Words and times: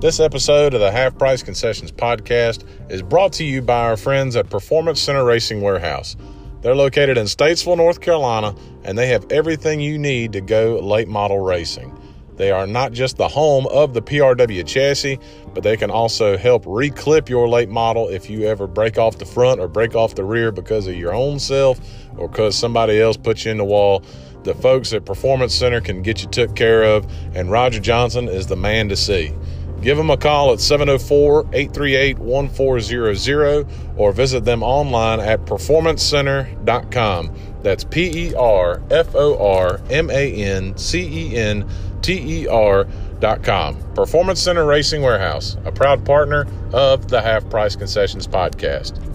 This 0.00 0.20
episode 0.20 0.74
of 0.74 0.80
the 0.80 0.92
Half 0.92 1.18
Price 1.18 1.42
Concessions 1.42 1.90
podcast 1.90 2.62
is 2.88 3.02
brought 3.02 3.32
to 3.32 3.44
you 3.44 3.60
by 3.60 3.80
our 3.80 3.96
friends 3.96 4.36
at 4.36 4.48
Performance 4.48 5.00
Center 5.00 5.24
Racing 5.24 5.60
Warehouse. 5.60 6.14
They're 6.60 6.76
located 6.76 7.18
in 7.18 7.24
Statesville, 7.24 7.78
North 7.78 8.00
Carolina, 8.00 8.54
and 8.84 8.96
they 8.96 9.08
have 9.08 9.26
everything 9.32 9.80
you 9.80 9.98
need 9.98 10.34
to 10.34 10.40
go 10.40 10.78
late 10.78 11.08
model 11.08 11.40
racing. 11.40 11.92
They 12.36 12.52
are 12.52 12.64
not 12.64 12.92
just 12.92 13.16
the 13.16 13.26
home 13.26 13.66
of 13.66 13.92
the 13.92 14.00
PRW 14.00 14.64
chassis, 14.64 15.18
but 15.52 15.64
they 15.64 15.76
can 15.76 15.90
also 15.90 16.36
help 16.36 16.64
reclip 16.64 17.28
your 17.28 17.48
late 17.48 17.68
model 17.68 18.06
if 18.06 18.30
you 18.30 18.44
ever 18.44 18.68
break 18.68 18.98
off 18.98 19.18
the 19.18 19.26
front 19.26 19.58
or 19.58 19.66
break 19.66 19.96
off 19.96 20.14
the 20.14 20.22
rear 20.22 20.52
because 20.52 20.86
of 20.86 20.94
your 20.94 21.12
own 21.12 21.40
self 21.40 21.80
or 22.16 22.28
because 22.28 22.54
somebody 22.54 23.00
else 23.00 23.16
put 23.16 23.44
you 23.44 23.50
in 23.50 23.56
the 23.56 23.64
wall. 23.64 24.04
The 24.44 24.54
folks 24.54 24.92
at 24.92 25.04
Performance 25.04 25.56
Center 25.56 25.80
can 25.80 26.02
get 26.02 26.22
you 26.22 26.28
took 26.28 26.54
care 26.54 26.84
of, 26.84 27.12
and 27.34 27.50
Roger 27.50 27.80
Johnson 27.80 28.28
is 28.28 28.46
the 28.46 28.54
man 28.54 28.88
to 28.90 28.96
see. 28.96 29.34
Give 29.80 29.96
them 29.96 30.10
a 30.10 30.16
call 30.16 30.52
at 30.52 30.60
704 30.60 31.46
838 31.52 32.18
1400 32.18 33.66
or 33.96 34.12
visit 34.12 34.44
them 34.44 34.62
online 34.62 35.20
at 35.20 35.44
performancecenter.com. 35.44 37.34
That's 37.62 37.84
P 37.84 38.28
E 38.28 38.34
R 38.34 38.82
F 38.90 39.14
O 39.14 39.38
R 39.38 39.80
M 39.90 40.10
A 40.10 40.34
N 40.34 40.76
C 40.76 41.30
E 41.32 41.36
N 41.36 41.68
T 42.02 42.42
E 42.42 42.48
R.com. 42.48 43.94
Performance 43.94 44.40
Center 44.40 44.64
Racing 44.64 45.02
Warehouse, 45.02 45.56
a 45.64 45.72
proud 45.72 46.04
partner 46.04 46.46
of 46.72 47.08
the 47.08 47.20
Half 47.20 47.48
Price 47.50 47.76
Concessions 47.76 48.26
podcast. 48.26 49.07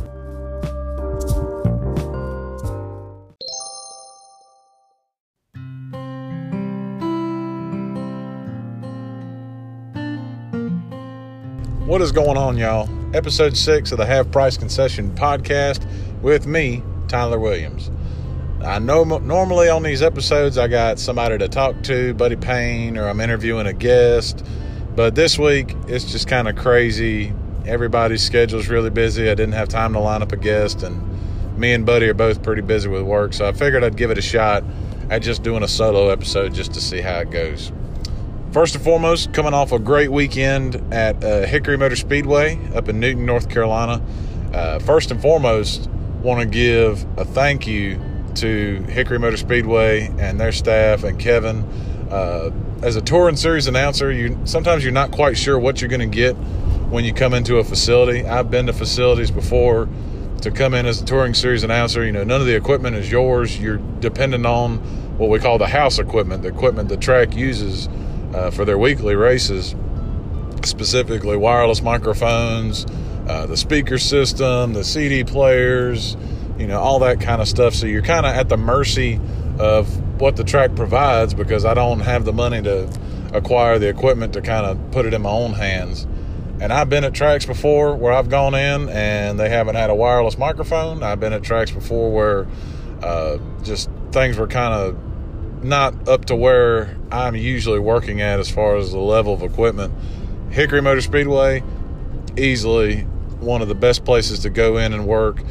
What 11.94 12.02
is 12.02 12.12
going 12.12 12.38
on, 12.38 12.58
y'all? 12.58 12.90
Episode 13.16 13.56
six 13.56 13.92
of 13.92 14.00
the 14.00 14.06
Half 14.08 14.32
Price 14.32 14.58
Concession 14.58 15.14
podcast 15.14 15.88
with 16.24 16.48
me, 16.48 16.82
Tyler 17.08 17.38
Williams. 17.38 17.92
I 18.62 18.80
know 18.80 19.04
normally 19.04 19.70
on 19.70 19.84
these 19.84 20.02
episodes 20.02 20.58
I 20.58 20.68
got 20.68 20.98
somebody 20.98 21.38
to 21.38 21.48
talk 21.48 21.84
to, 21.84 22.16
Buddy 22.16 22.36
Payne, 22.36 22.98
or 22.98 23.08
I'm 23.08 23.22
interviewing 23.22 23.68
a 23.68 23.74
guest, 23.74 24.44
but 24.96 25.14
this 25.14 25.38
week 25.38 25.76
it's 25.88 26.06
just 26.06 26.28
kind 26.28 26.48
of 26.48 26.56
crazy. 26.56 27.32
Everybody's 27.68 28.24
schedule's 28.24 28.70
really 28.70 28.90
busy. 28.90 29.30
I 29.30 29.36
didn't 29.36 29.54
have 29.54 29.70
time 29.70 29.94
to 29.94 30.00
line 30.00 30.24
up 30.24 30.32
a 30.32 30.38
guest, 30.38 30.82
and 30.82 31.60
me 31.60 31.74
and 31.74 31.86
Buddy 31.86 32.08
are 32.08 32.16
both 32.16 32.42
pretty 32.42 32.64
busy 32.64 32.90
with 32.90 33.04
work, 33.04 33.34
so 33.34 33.48
I 33.48 33.52
figured 33.52 33.84
I'd 33.84 33.98
give 33.98 34.10
it 34.10 34.18
a 34.18 34.24
shot 34.24 34.64
at 35.12 35.22
just 35.22 35.44
doing 35.44 35.62
a 35.62 35.68
solo 35.68 36.10
episode 36.10 36.56
just 36.56 36.74
to 36.74 36.82
see 36.82 37.02
how 37.02 37.20
it 37.20 37.30
goes. 37.30 37.72
First 38.54 38.76
and 38.76 38.84
foremost, 38.84 39.34
coming 39.34 39.56
off 39.56 39.72
a 39.72 39.80
great 39.80 40.12
weekend 40.12 40.76
at 40.94 41.24
uh, 41.24 41.48
Hickory 41.48 41.76
Motor 41.76 41.96
Speedway 41.96 42.60
up 42.76 42.88
in 42.88 43.00
Newton, 43.00 43.26
North 43.26 43.50
Carolina. 43.50 44.00
Uh, 44.54 44.78
first 44.78 45.10
and 45.10 45.20
foremost, 45.20 45.90
want 46.22 46.40
to 46.40 46.46
give 46.46 47.04
a 47.18 47.26
thank 47.26 47.66
you 47.66 48.00
to 48.36 48.84
Hickory 48.90 49.18
Motor 49.18 49.38
Speedway 49.38 50.14
and 50.20 50.40
their 50.40 50.52
staff 50.52 51.04
and 51.04 51.18
Kevin. 51.20 51.64
Uh, 52.12 52.52
as 52.84 52.96
a 52.96 53.02
touring 53.02 53.38
series 53.38 53.66
announcer, 53.66 54.12
you 54.12 54.40
sometimes 54.44 54.84
you're 54.84 54.94
not 54.94 55.10
quite 55.10 55.36
sure 55.36 55.58
what 55.58 55.82
you're 55.82 55.90
going 55.90 56.12
to 56.12 56.16
get 56.16 56.34
when 56.92 57.04
you 57.04 57.12
come 57.12 57.34
into 57.34 57.58
a 57.58 57.64
facility. 57.64 58.24
I've 58.24 58.52
been 58.52 58.68
to 58.68 58.74
facilities 58.74 59.32
before 59.32 59.90
to 60.42 60.52
come 60.52 60.76
in 60.76 60.86
as 60.86 61.02
a 61.02 61.06
touring 61.06 61.34
series 61.34 61.64
announcer. 61.64 62.06
You 62.06 62.12
know, 62.12 62.24
none 62.24 62.40
of 62.40 62.46
the 62.46 62.56
equipment 62.56 62.98
is 62.98 63.12
yours. 63.12 63.60
You're 63.60 63.78
dependent 63.78 64.46
on 64.46 64.78
what 65.18 65.32
we 65.32 65.40
call 65.40 65.58
the 65.58 65.66
house 65.66 65.98
equipment, 65.98 66.44
the 66.44 66.50
equipment 66.50 66.90
the 66.90 66.98
track 66.98 67.36
uses 67.36 67.90
uh, 68.34 68.52
for 68.52 68.66
their 68.66 68.78
weekly 68.78 69.16
races, 69.16 69.76
specifically 70.64 71.38
wireless 71.38 71.82
microphones, 71.82 72.86
uh, 73.28 73.46
the 73.46 73.58
speaker 73.58 73.98
system, 73.98 74.74
the 74.74 74.84
CD 74.84 75.24
players, 75.24 76.18
you 76.58 76.68
know, 76.68 76.80
all 76.80 77.00
that 77.00 77.22
kind 77.22 77.42
of 77.42 77.48
stuff. 77.48 77.74
So 77.74 77.86
you're 77.86 78.02
kind 78.02 78.26
of 78.26 78.36
at 78.36 78.50
the 78.50 78.58
mercy 78.58 79.20
of 79.60 79.88
what 80.20 80.36
the 80.36 80.44
track 80.44 80.76
provides 80.76 81.34
because 81.34 81.66
I 81.66 81.74
don't 81.74 82.00
have 82.02 82.26
the 82.26 82.34
money 82.34 82.62
to 82.62 82.90
acquire 83.34 83.80
the 83.80 83.90
equipment 83.90 84.34
to 84.34 84.42
kind 84.42 84.66
of 84.66 84.92
put 84.92 85.06
it 85.06 85.14
in 85.14 85.22
my 85.22 85.30
own 85.30 85.54
hands. 85.54 86.08
And 86.62 86.72
I've 86.72 86.90
been 86.90 87.04
at 87.04 87.14
tracks 87.14 87.46
before 87.46 87.96
where 87.96 88.14
I've 88.14 88.30
gone 88.30 88.54
in 88.54 88.88
and 88.90 89.40
they 89.40 89.50
haven't 89.50 89.76
had 89.76 89.90
a 89.90 89.96
wireless 89.96 90.38
microphone. 90.38 91.04
I've 91.04 91.20
been 91.20 91.34
at 91.34 91.44
tracks 91.44 91.72
before 91.72 92.12
where 92.12 92.48
uh, 93.02 93.38
just 93.64 93.90
things 94.12 94.38
were 94.38 94.48
kind 94.48 94.74
of 94.74 94.98
not 95.64 96.08
up 96.08 96.26
to 96.26 96.36
where 96.36 96.98
I'm 97.12 97.36
usually 97.36 97.80
working 97.80 98.22
at 98.22 98.40
as 98.40 98.50
far 98.50 98.76
as 98.78 98.92
the 98.92 99.00
level 99.00 99.34
of 99.34 99.42
equipment. 99.42 99.94
Hickory 100.52 100.82
Motor 100.82 101.02
Speedway, 101.02 101.64
easily 102.38 103.02
one 103.40 103.62
of 103.62 103.68
the 103.68 103.76
best 103.76 104.06
places 104.06 104.40
to 104.40 104.50
go 104.50 104.78
in 104.78 104.94
and 104.94 105.08
work. 105.08 105.42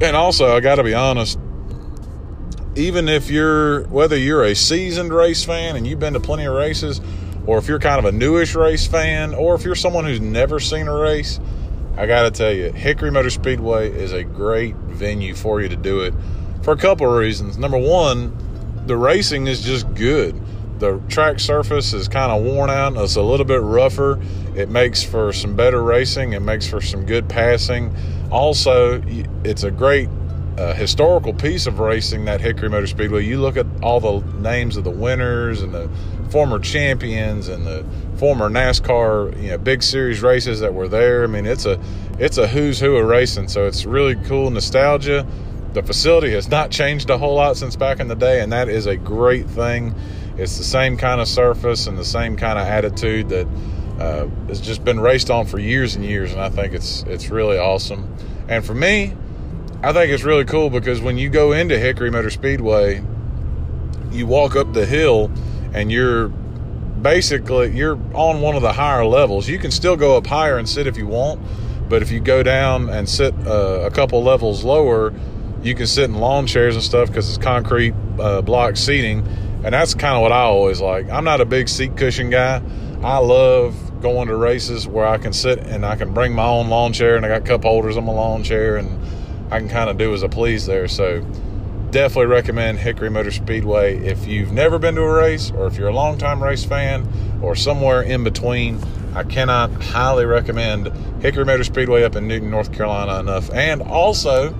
And 0.00 0.16
also, 0.16 0.54
I 0.54 0.60
got 0.60 0.76
to 0.76 0.84
be 0.84 0.94
honest, 0.94 1.38
even 2.74 3.08
if 3.08 3.30
you're, 3.30 3.84
whether 3.88 4.16
you're 4.16 4.44
a 4.44 4.54
seasoned 4.54 5.12
race 5.12 5.44
fan 5.44 5.76
and 5.76 5.86
you've 5.86 6.00
been 6.00 6.14
to 6.14 6.20
plenty 6.20 6.44
of 6.44 6.54
races, 6.54 7.00
or 7.46 7.58
if 7.58 7.68
you're 7.68 7.78
kind 7.78 7.98
of 7.98 8.04
a 8.04 8.12
newish 8.12 8.54
race 8.54 8.86
fan, 8.86 9.34
or 9.34 9.54
if 9.54 9.64
you're 9.64 9.74
someone 9.74 10.04
who's 10.04 10.20
never 10.20 10.60
seen 10.60 10.88
a 10.88 10.94
race, 10.94 11.38
I 11.96 12.06
got 12.06 12.22
to 12.22 12.30
tell 12.30 12.52
you, 12.52 12.72
Hickory 12.72 13.10
Motor 13.10 13.30
Speedway 13.30 13.90
is 13.90 14.12
a 14.12 14.24
great 14.24 14.74
venue 14.76 15.34
for 15.34 15.60
you 15.60 15.68
to 15.68 15.76
do 15.76 16.00
it 16.00 16.14
for 16.62 16.72
a 16.72 16.76
couple 16.76 17.06
of 17.06 17.18
reasons. 17.18 17.58
Number 17.58 17.78
one, 17.78 18.32
the 18.86 18.96
racing 18.96 19.46
is 19.46 19.62
just 19.62 19.92
good. 19.94 20.40
The 20.78 21.00
track 21.08 21.38
surface 21.38 21.92
is 21.92 22.08
kind 22.08 22.32
of 22.32 22.42
worn 22.42 22.68
out. 22.68 22.96
It's 22.96 23.16
a 23.16 23.22
little 23.22 23.46
bit 23.46 23.62
rougher. 23.62 24.20
It 24.56 24.68
makes 24.68 25.02
for 25.02 25.32
some 25.32 25.54
better 25.54 25.82
racing. 25.82 26.32
It 26.32 26.40
makes 26.40 26.66
for 26.66 26.80
some 26.80 27.06
good 27.06 27.28
passing. 27.28 27.94
Also, 28.30 29.00
it's 29.44 29.62
a 29.62 29.70
great 29.70 30.08
uh, 30.58 30.74
historical 30.74 31.32
piece 31.32 31.66
of 31.66 31.78
racing 31.78 32.24
that 32.26 32.40
Hickory 32.40 32.68
Motor 32.68 32.86
Speedway. 32.86 33.24
You 33.24 33.40
look 33.40 33.56
at 33.56 33.66
all 33.82 34.00
the 34.00 34.26
names 34.38 34.76
of 34.76 34.84
the 34.84 34.90
winners 34.90 35.62
and 35.62 35.72
the 35.72 35.88
former 36.30 36.58
champions 36.58 37.48
and 37.48 37.66
the 37.66 37.84
former 38.16 38.48
NASCAR, 38.48 39.40
you 39.40 39.50
know, 39.50 39.58
big 39.58 39.82
series 39.82 40.20
races 40.20 40.60
that 40.60 40.74
were 40.74 40.88
there. 40.88 41.24
I 41.24 41.26
mean, 41.26 41.46
it's 41.46 41.64
a 41.64 41.80
it's 42.18 42.38
a 42.38 42.46
who's 42.46 42.80
who 42.80 42.96
of 42.96 43.06
racing. 43.06 43.48
So 43.48 43.66
it's 43.66 43.84
really 43.84 44.16
cool 44.26 44.50
nostalgia. 44.50 45.26
The 45.72 45.82
facility 45.82 46.32
has 46.32 46.48
not 46.48 46.70
changed 46.70 47.08
a 47.08 47.16
whole 47.16 47.34
lot 47.34 47.56
since 47.56 47.76
back 47.76 47.98
in 47.98 48.08
the 48.08 48.14
day, 48.14 48.40
and 48.40 48.52
that 48.52 48.68
is 48.68 48.86
a 48.86 48.96
great 48.96 49.48
thing. 49.48 49.94
It's 50.36 50.58
the 50.58 50.64
same 50.64 50.96
kind 50.96 51.20
of 51.20 51.28
surface 51.28 51.86
and 51.86 51.96
the 51.96 52.04
same 52.04 52.36
kind 52.36 52.58
of 52.58 52.66
attitude 52.66 53.30
that 53.30 53.46
uh, 53.98 54.26
has 54.48 54.60
just 54.60 54.84
been 54.84 55.00
raced 55.00 55.30
on 55.30 55.46
for 55.46 55.58
years 55.58 55.94
and 55.94 56.04
years, 56.04 56.32
and 56.32 56.40
I 56.40 56.50
think 56.50 56.74
it's 56.74 57.04
it's 57.04 57.30
really 57.30 57.56
awesome. 57.56 58.14
And 58.48 58.64
for 58.64 58.74
me, 58.74 59.14
I 59.82 59.92
think 59.92 60.12
it's 60.12 60.24
really 60.24 60.44
cool 60.44 60.68
because 60.68 61.00
when 61.00 61.16
you 61.16 61.30
go 61.30 61.52
into 61.52 61.78
Hickory 61.78 62.10
Motor 62.10 62.30
Speedway, 62.30 63.02
you 64.10 64.26
walk 64.26 64.56
up 64.56 64.72
the 64.74 64.84
hill, 64.84 65.30
and 65.72 65.90
you're 65.90 66.28
basically 66.28 67.74
you're 67.74 67.98
on 68.14 68.40
one 68.42 68.56
of 68.56 68.62
the 68.62 68.72
higher 68.74 69.04
levels. 69.04 69.48
You 69.48 69.58
can 69.58 69.70
still 69.70 69.96
go 69.96 70.16
up 70.18 70.26
higher 70.26 70.58
and 70.58 70.68
sit 70.68 70.86
if 70.86 70.98
you 70.98 71.06
want, 71.06 71.40
but 71.88 72.02
if 72.02 72.10
you 72.10 72.20
go 72.20 72.42
down 72.42 72.90
and 72.90 73.08
sit 73.08 73.34
uh, 73.46 73.80
a 73.84 73.90
couple 73.90 74.22
levels 74.22 74.64
lower, 74.64 75.14
you 75.62 75.74
can 75.74 75.86
sit 75.86 76.04
in 76.04 76.14
lawn 76.14 76.46
chairs 76.46 76.74
and 76.74 76.82
stuff 76.82 77.08
because 77.08 77.28
it's 77.28 77.38
concrete 77.38 77.94
uh, 78.18 78.42
block 78.42 78.76
seating, 78.76 79.26
and 79.64 79.72
that's 79.72 79.94
kind 79.94 80.16
of 80.16 80.22
what 80.22 80.32
I 80.32 80.42
always 80.42 80.80
like. 80.80 81.08
I'm 81.08 81.24
not 81.24 81.40
a 81.40 81.44
big 81.44 81.68
seat 81.68 81.96
cushion 81.96 82.30
guy. 82.30 82.62
I 83.02 83.18
love 83.18 84.00
going 84.00 84.28
to 84.28 84.36
races 84.36 84.86
where 84.86 85.06
I 85.06 85.18
can 85.18 85.32
sit 85.32 85.60
and 85.60 85.86
I 85.86 85.96
can 85.96 86.12
bring 86.12 86.34
my 86.34 86.46
own 86.46 86.68
lawn 86.68 86.92
chair, 86.92 87.16
and 87.16 87.24
I 87.24 87.28
got 87.28 87.44
cup 87.44 87.62
holders 87.62 87.96
on 87.96 88.04
my 88.04 88.12
lawn 88.12 88.42
chair, 88.42 88.76
and 88.76 89.00
I 89.52 89.58
can 89.60 89.68
kind 89.68 89.88
of 89.88 89.98
do 89.98 90.12
as 90.12 90.24
I 90.24 90.28
please 90.28 90.66
there. 90.66 90.88
So 90.88 91.20
definitely 91.90 92.26
recommend 92.26 92.78
Hickory 92.78 93.10
Motor 93.10 93.30
Speedway 93.30 93.98
if 93.98 94.26
you've 94.26 94.50
never 94.50 94.78
been 94.78 94.94
to 94.96 95.02
a 95.02 95.12
race, 95.12 95.50
or 95.52 95.66
if 95.66 95.76
you're 95.76 95.88
a 95.88 95.94
longtime 95.94 96.42
race 96.42 96.64
fan, 96.64 97.06
or 97.42 97.54
somewhere 97.54 98.02
in 98.02 98.24
between. 98.24 98.80
I 99.14 99.24
cannot 99.24 99.70
highly 99.70 100.24
recommend 100.24 100.88
Hickory 101.22 101.44
Motor 101.44 101.64
Speedway 101.64 102.02
up 102.02 102.16
in 102.16 102.26
Newton, 102.26 102.50
North 102.50 102.72
Carolina 102.72 103.20
enough. 103.20 103.50
And 103.52 103.82
also, 103.82 104.54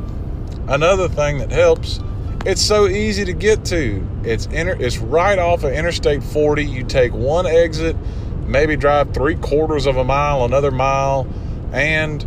Another 0.68 1.08
thing 1.08 1.38
that 1.38 1.50
helps, 1.50 2.00
it's 2.46 2.62
so 2.62 2.86
easy 2.86 3.24
to 3.24 3.32
get 3.32 3.64
to. 3.66 4.06
It's 4.24 4.46
inter, 4.46 4.76
it's 4.78 4.98
right 4.98 5.38
off 5.38 5.64
of 5.64 5.72
Interstate 5.72 6.22
40. 6.22 6.64
You 6.64 6.84
take 6.84 7.12
one 7.12 7.46
exit, 7.46 7.96
maybe 8.46 8.76
drive 8.76 9.12
three 9.14 9.36
quarters 9.36 9.86
of 9.86 9.96
a 9.96 10.04
mile, 10.04 10.44
another 10.44 10.70
mile, 10.70 11.26
and 11.72 12.24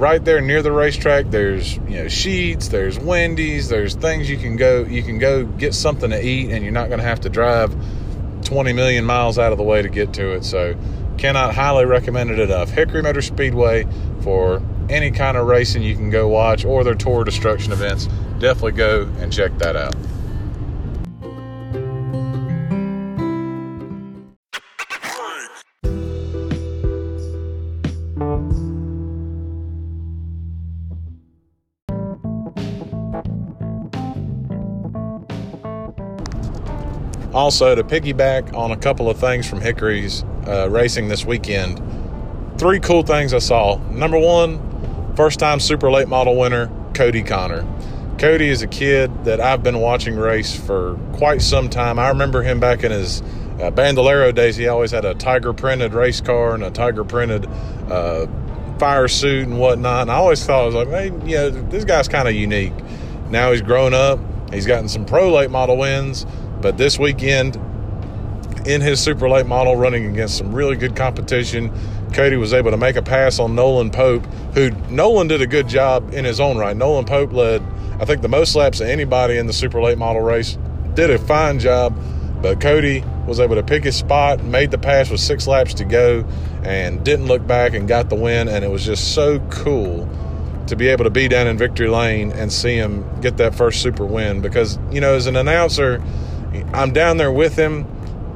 right 0.00 0.24
there 0.24 0.40
near 0.40 0.62
the 0.62 0.72
racetrack 0.72 1.26
there's 1.30 1.76
you 1.76 1.96
know 1.96 2.04
Sheetz 2.06 2.70
there's 2.70 2.98
wendy's 2.98 3.68
there's 3.68 3.94
things 3.94 4.30
you 4.30 4.38
can 4.38 4.56
go 4.56 4.84
you 4.84 5.02
can 5.02 5.18
go 5.18 5.44
get 5.44 5.74
something 5.74 6.08
to 6.10 6.24
eat 6.24 6.50
and 6.50 6.62
you're 6.64 6.72
not 6.72 6.88
going 6.88 7.00
to 7.00 7.04
have 7.04 7.20
to 7.22 7.28
drive 7.28 7.74
20 8.44 8.72
million 8.72 9.04
miles 9.04 9.38
out 9.38 9.52
of 9.52 9.58
the 9.58 9.64
way 9.64 9.82
to 9.82 9.90
get 9.90 10.14
to 10.14 10.32
it 10.32 10.44
so 10.44 10.74
Cannot 11.20 11.54
highly 11.54 11.84
recommend 11.84 12.30
it 12.30 12.38
enough. 12.38 12.70
Hickory 12.70 13.02
Motor 13.02 13.20
Speedway 13.20 13.86
for 14.22 14.62
any 14.88 15.10
kind 15.10 15.36
of 15.36 15.46
racing 15.46 15.82
you 15.82 15.94
can 15.94 16.08
go 16.08 16.26
watch 16.26 16.64
or 16.64 16.82
their 16.82 16.94
tour 16.94 17.24
destruction 17.24 17.72
events. 17.72 18.06
Definitely 18.38 18.72
go 18.72 19.02
and 19.18 19.30
check 19.30 19.56
that 19.58 19.76
out. 19.76 19.94
Also, 37.34 37.74
to 37.74 37.84
piggyback 37.84 38.56
on 38.56 38.70
a 38.70 38.76
couple 38.76 39.10
of 39.10 39.18
things 39.18 39.46
from 39.46 39.60
Hickory's 39.60 40.24
uh, 40.50 40.68
racing 40.68 41.08
this 41.08 41.24
weekend, 41.24 41.80
three 42.58 42.80
cool 42.80 43.02
things 43.02 43.32
I 43.32 43.38
saw. 43.38 43.76
Number 43.90 44.18
one, 44.18 45.14
first 45.14 45.38
time 45.38 45.60
super 45.60 45.90
late 45.90 46.08
model 46.08 46.36
winner, 46.36 46.70
Cody 46.94 47.22
Connor. 47.22 47.66
Cody 48.18 48.48
is 48.48 48.60
a 48.60 48.66
kid 48.66 49.24
that 49.24 49.40
I've 49.40 49.62
been 49.62 49.78
watching 49.78 50.16
race 50.16 50.54
for 50.54 50.98
quite 51.14 51.40
some 51.40 51.70
time. 51.70 51.98
I 51.98 52.08
remember 52.08 52.42
him 52.42 52.60
back 52.60 52.84
in 52.84 52.90
his 52.90 53.22
uh, 53.60 53.70
Bandolero 53.70 54.32
days. 54.32 54.56
He 54.56 54.68
always 54.68 54.90
had 54.90 55.04
a 55.04 55.14
tiger 55.14 55.52
printed 55.52 55.94
race 55.94 56.20
car 56.20 56.54
and 56.54 56.62
a 56.62 56.70
tiger 56.70 57.04
printed 57.04 57.46
uh, 57.88 58.26
fire 58.78 59.08
suit 59.08 59.46
and 59.46 59.58
whatnot. 59.58 60.02
And 60.02 60.10
I 60.10 60.14
always 60.14 60.44
thought 60.44 60.62
I 60.62 60.66
was 60.66 60.74
like, 60.74 60.88
hey, 60.88 61.04
you 61.24 61.36
know, 61.36 61.50
this 61.50 61.84
guy's 61.84 62.08
kind 62.08 62.28
of 62.28 62.34
unique. 62.34 62.74
Now 63.30 63.52
he's 63.52 63.62
grown 63.62 63.94
up. 63.94 64.18
He's 64.52 64.66
gotten 64.66 64.88
some 64.88 65.06
pro 65.06 65.32
late 65.32 65.50
model 65.50 65.78
wins, 65.78 66.26
but 66.60 66.76
this 66.76 66.98
weekend 66.98 67.56
in 68.66 68.80
his 68.80 69.00
super 69.00 69.28
late 69.28 69.46
model, 69.46 69.76
running 69.76 70.06
against 70.06 70.38
some 70.38 70.54
really 70.54 70.76
good 70.76 70.96
competition, 70.96 71.72
Cody 72.12 72.36
was 72.36 72.52
able 72.52 72.70
to 72.70 72.76
make 72.76 72.96
a 72.96 73.02
pass 73.02 73.38
on 73.38 73.54
Nolan 73.54 73.90
Pope, 73.90 74.24
who 74.54 74.70
Nolan 74.90 75.28
did 75.28 75.40
a 75.40 75.46
good 75.46 75.68
job 75.68 76.12
in 76.12 76.24
his 76.24 76.40
own 76.40 76.58
right. 76.58 76.76
Nolan 76.76 77.04
Pope 77.04 77.32
led, 77.32 77.62
I 78.00 78.04
think, 78.04 78.22
the 78.22 78.28
most 78.28 78.54
laps 78.54 78.80
of 78.80 78.88
anybody 78.88 79.36
in 79.36 79.46
the 79.46 79.52
super 79.52 79.80
late 79.80 79.98
model 79.98 80.22
race. 80.22 80.58
Did 80.94 81.10
a 81.10 81.18
fine 81.18 81.58
job, 81.58 81.96
but 82.42 82.60
Cody 82.60 83.04
was 83.26 83.38
able 83.38 83.54
to 83.54 83.62
pick 83.62 83.84
his 83.84 83.96
spot, 83.96 84.42
made 84.42 84.70
the 84.70 84.78
pass 84.78 85.08
with 85.08 85.20
six 85.20 85.46
laps 85.46 85.74
to 85.74 85.84
go, 85.84 86.24
and 86.64 87.04
didn't 87.04 87.26
look 87.26 87.46
back 87.46 87.74
and 87.74 87.86
got 87.86 88.10
the 88.10 88.16
win. 88.16 88.48
And 88.48 88.64
it 88.64 88.68
was 88.68 88.84
just 88.84 89.14
so 89.14 89.38
cool 89.50 90.08
to 90.66 90.76
be 90.76 90.88
able 90.88 91.04
to 91.04 91.10
be 91.10 91.26
down 91.26 91.48
in 91.48 91.58
victory 91.58 91.88
lane 91.88 92.30
and 92.32 92.52
see 92.52 92.76
him 92.76 93.04
get 93.20 93.36
that 93.38 93.54
first 93.54 93.82
super 93.82 94.06
win 94.06 94.40
because 94.40 94.78
you 94.92 95.00
know 95.00 95.14
as 95.14 95.26
an 95.26 95.34
announcer 95.34 96.00
i'm 96.72 96.92
down 96.92 97.16
there 97.16 97.32
with 97.32 97.56
him 97.56 97.84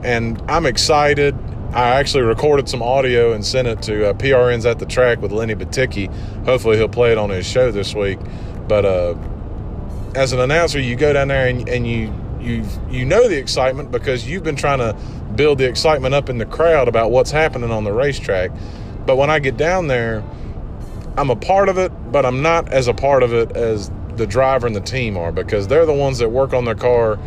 and 0.05 0.41
i'm 0.51 0.67
excited. 0.67 1.37
I 1.73 1.99
actually 1.99 2.23
recorded 2.23 2.69
some 2.69 2.83
audio 2.83 3.33
and 3.33 3.45
sent 3.45 3.67
it 3.67 3.83
to 3.83 4.11
uh, 4.11 4.13
prns 4.13 4.65
at 4.65 4.79
the 4.79 4.87
track 4.87 5.21
with 5.21 5.33
Lenny 5.33 5.55
Batycki 5.55 6.13
hopefully 6.45 6.77
he'll 6.77 6.89
play 6.89 7.11
it 7.11 7.19
on 7.19 7.31
his 7.31 7.47
show 7.47 7.73
this 7.73 7.95
week. 7.95 8.19
But 8.69 8.85
uh, 8.85 9.17
as 10.15 10.33
an 10.33 10.41
announcer 10.41 10.79
you 10.79 10.95
go 10.95 11.13
down 11.13 11.29
there 11.29 11.49
and, 11.49 11.69
and 11.69 11.87
you 11.87 12.15
you 12.41 12.65
you 12.91 13.05
know 13.05 13.29
the 13.29 13.39
excitement 13.39 13.91
because 13.91 14.29
you've 14.29 14.45
been 14.45 14.57
trying 14.57 14.79
to 14.79 14.97
build 15.35 15.59
the 15.59 15.69
excitement 15.69 16.15
up 16.15 16.29
in 16.29 16.39
the 16.39 16.47
crowd 16.47 16.87
about 16.87 17.11
what's 17.11 17.33
happening 17.33 17.73
on 17.73 17.83
the 17.83 17.93
racetrack. 17.93 18.53
But 19.05 19.17
when 19.17 19.31
i 19.31 19.39
get 19.39 19.57
down 19.57 19.89
there 19.89 20.23
I'm 21.17 21.31
a 21.31 21.37
part 21.37 21.69
of 21.69 21.79
it, 21.79 21.93
but 22.11 22.27
I'm 22.27 22.43
not 22.43 22.73
as 22.73 22.89
a 22.89 22.95
part 22.95 23.23
of 23.23 23.33
it 23.33 23.57
as 23.57 23.91
the 24.17 24.27
driver 24.27 24.67
and 24.67 24.75
the 24.75 24.81
team 24.81 25.17
are 25.17 25.31
because 25.31 25.69
they're 25.69 25.87
the 25.87 25.93
ones 25.93 26.19
that 26.19 26.31
work 26.31 26.53
on 26.53 26.65
their 26.65 26.75
car, 26.75 27.19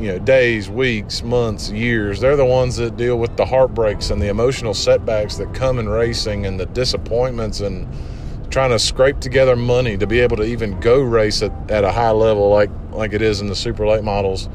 you 0.00 0.08
know, 0.08 0.18
days, 0.18 0.70
weeks, 0.70 1.22
months, 1.22 1.70
years. 1.70 2.20
They're 2.20 2.36
the 2.36 2.44
ones 2.44 2.76
that 2.76 2.96
deal 2.96 3.18
with 3.18 3.36
the 3.36 3.44
heartbreaks 3.44 4.10
and 4.10 4.20
the 4.20 4.28
emotional 4.28 4.72
setbacks 4.72 5.36
that 5.36 5.52
come 5.54 5.78
in 5.78 5.88
racing 5.88 6.46
and 6.46 6.58
the 6.58 6.66
disappointments 6.66 7.60
and 7.60 7.86
trying 8.50 8.70
to 8.70 8.78
scrape 8.78 9.20
together 9.20 9.54
money 9.56 9.96
to 9.96 10.06
be 10.06 10.20
able 10.20 10.36
to 10.38 10.44
even 10.44 10.80
go 10.80 11.00
race 11.00 11.42
at, 11.42 11.52
at 11.70 11.84
a 11.84 11.92
high 11.92 12.10
level 12.10 12.48
like 12.48 12.70
like 12.90 13.12
it 13.12 13.22
is 13.22 13.40
in 13.40 13.46
the 13.46 13.54
super 13.54 13.86
late 13.86 14.02
models. 14.02 14.48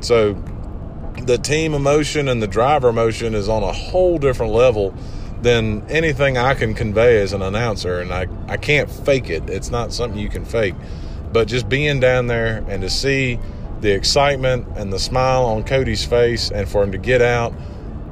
So 0.00 0.34
the 1.24 1.38
team 1.38 1.74
emotion 1.74 2.28
and 2.28 2.42
the 2.42 2.46
driver 2.46 2.88
emotion 2.88 3.34
is 3.34 3.48
on 3.48 3.62
a 3.62 3.72
whole 3.72 4.18
different 4.18 4.52
level 4.52 4.94
than 5.42 5.82
anything 5.90 6.36
I 6.36 6.54
can 6.54 6.74
convey 6.74 7.20
as 7.20 7.32
an 7.32 7.42
announcer. 7.42 8.00
And 8.00 8.12
I, 8.12 8.26
I 8.46 8.56
can't 8.56 8.90
fake 8.90 9.30
it. 9.30 9.48
It's 9.48 9.70
not 9.70 9.92
something 9.92 10.18
you 10.18 10.28
can 10.28 10.44
fake. 10.44 10.74
But 11.32 11.48
just 11.48 11.68
being 11.68 12.00
down 12.00 12.26
there 12.26 12.64
and 12.68 12.82
to 12.82 12.90
see 12.90 13.38
the 13.80 13.92
excitement 13.92 14.66
and 14.76 14.92
the 14.92 14.98
smile 14.98 15.44
on 15.44 15.64
Cody's 15.64 16.04
face 16.04 16.50
and 16.50 16.68
for 16.68 16.82
him 16.82 16.92
to 16.92 16.98
get 16.98 17.22
out. 17.22 17.52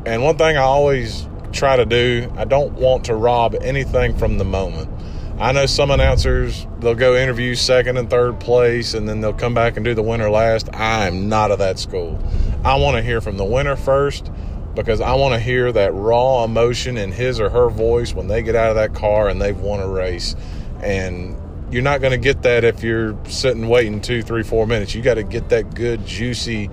And 0.06 0.22
one 0.22 0.38
thing 0.38 0.56
I 0.56 0.62
always 0.62 1.28
try 1.52 1.76
to 1.76 1.84
do, 1.84 2.32
I 2.36 2.44
don't 2.44 2.72
want 2.74 3.04
to 3.06 3.14
rob 3.14 3.54
anything 3.60 4.16
from 4.16 4.38
the 4.38 4.44
moment. 4.44 4.90
I 5.38 5.52
know 5.52 5.66
some 5.66 5.92
announcers, 5.92 6.66
they'll 6.80 6.96
go 6.96 7.14
interview 7.14 7.54
second 7.54 7.96
and 7.96 8.10
third 8.10 8.40
place 8.40 8.94
and 8.94 9.08
then 9.08 9.20
they'll 9.20 9.32
come 9.32 9.54
back 9.54 9.76
and 9.76 9.84
do 9.84 9.94
the 9.94 10.02
winner 10.02 10.28
last. 10.28 10.68
I'm 10.74 11.28
not 11.28 11.52
of 11.52 11.60
that 11.60 11.78
school. 11.78 12.18
I 12.64 12.76
want 12.76 12.96
to 12.96 13.02
hear 13.02 13.20
from 13.20 13.36
the 13.36 13.44
winner 13.44 13.76
first 13.76 14.32
because 14.74 15.00
I 15.00 15.14
want 15.14 15.34
to 15.34 15.40
hear 15.40 15.70
that 15.70 15.94
raw 15.94 16.44
emotion 16.44 16.96
in 16.96 17.12
his 17.12 17.38
or 17.38 17.50
her 17.50 17.68
voice 17.68 18.14
when 18.14 18.26
they 18.26 18.42
get 18.42 18.56
out 18.56 18.70
of 18.70 18.76
that 18.76 18.94
car 18.94 19.28
and 19.28 19.40
they've 19.40 19.58
won 19.58 19.78
a 19.80 19.86
race. 19.86 20.34
And 20.82 21.36
you're 21.70 21.82
not 21.82 22.00
going 22.00 22.12
to 22.12 22.18
get 22.18 22.42
that 22.42 22.64
if 22.64 22.82
you're 22.82 23.16
sitting 23.26 23.68
waiting 23.68 24.00
two, 24.00 24.22
three, 24.22 24.42
four 24.42 24.66
minutes. 24.66 24.94
You 24.94 25.02
got 25.02 25.14
to 25.14 25.22
get 25.22 25.50
that 25.50 25.74
good, 25.74 26.06
juicy, 26.06 26.70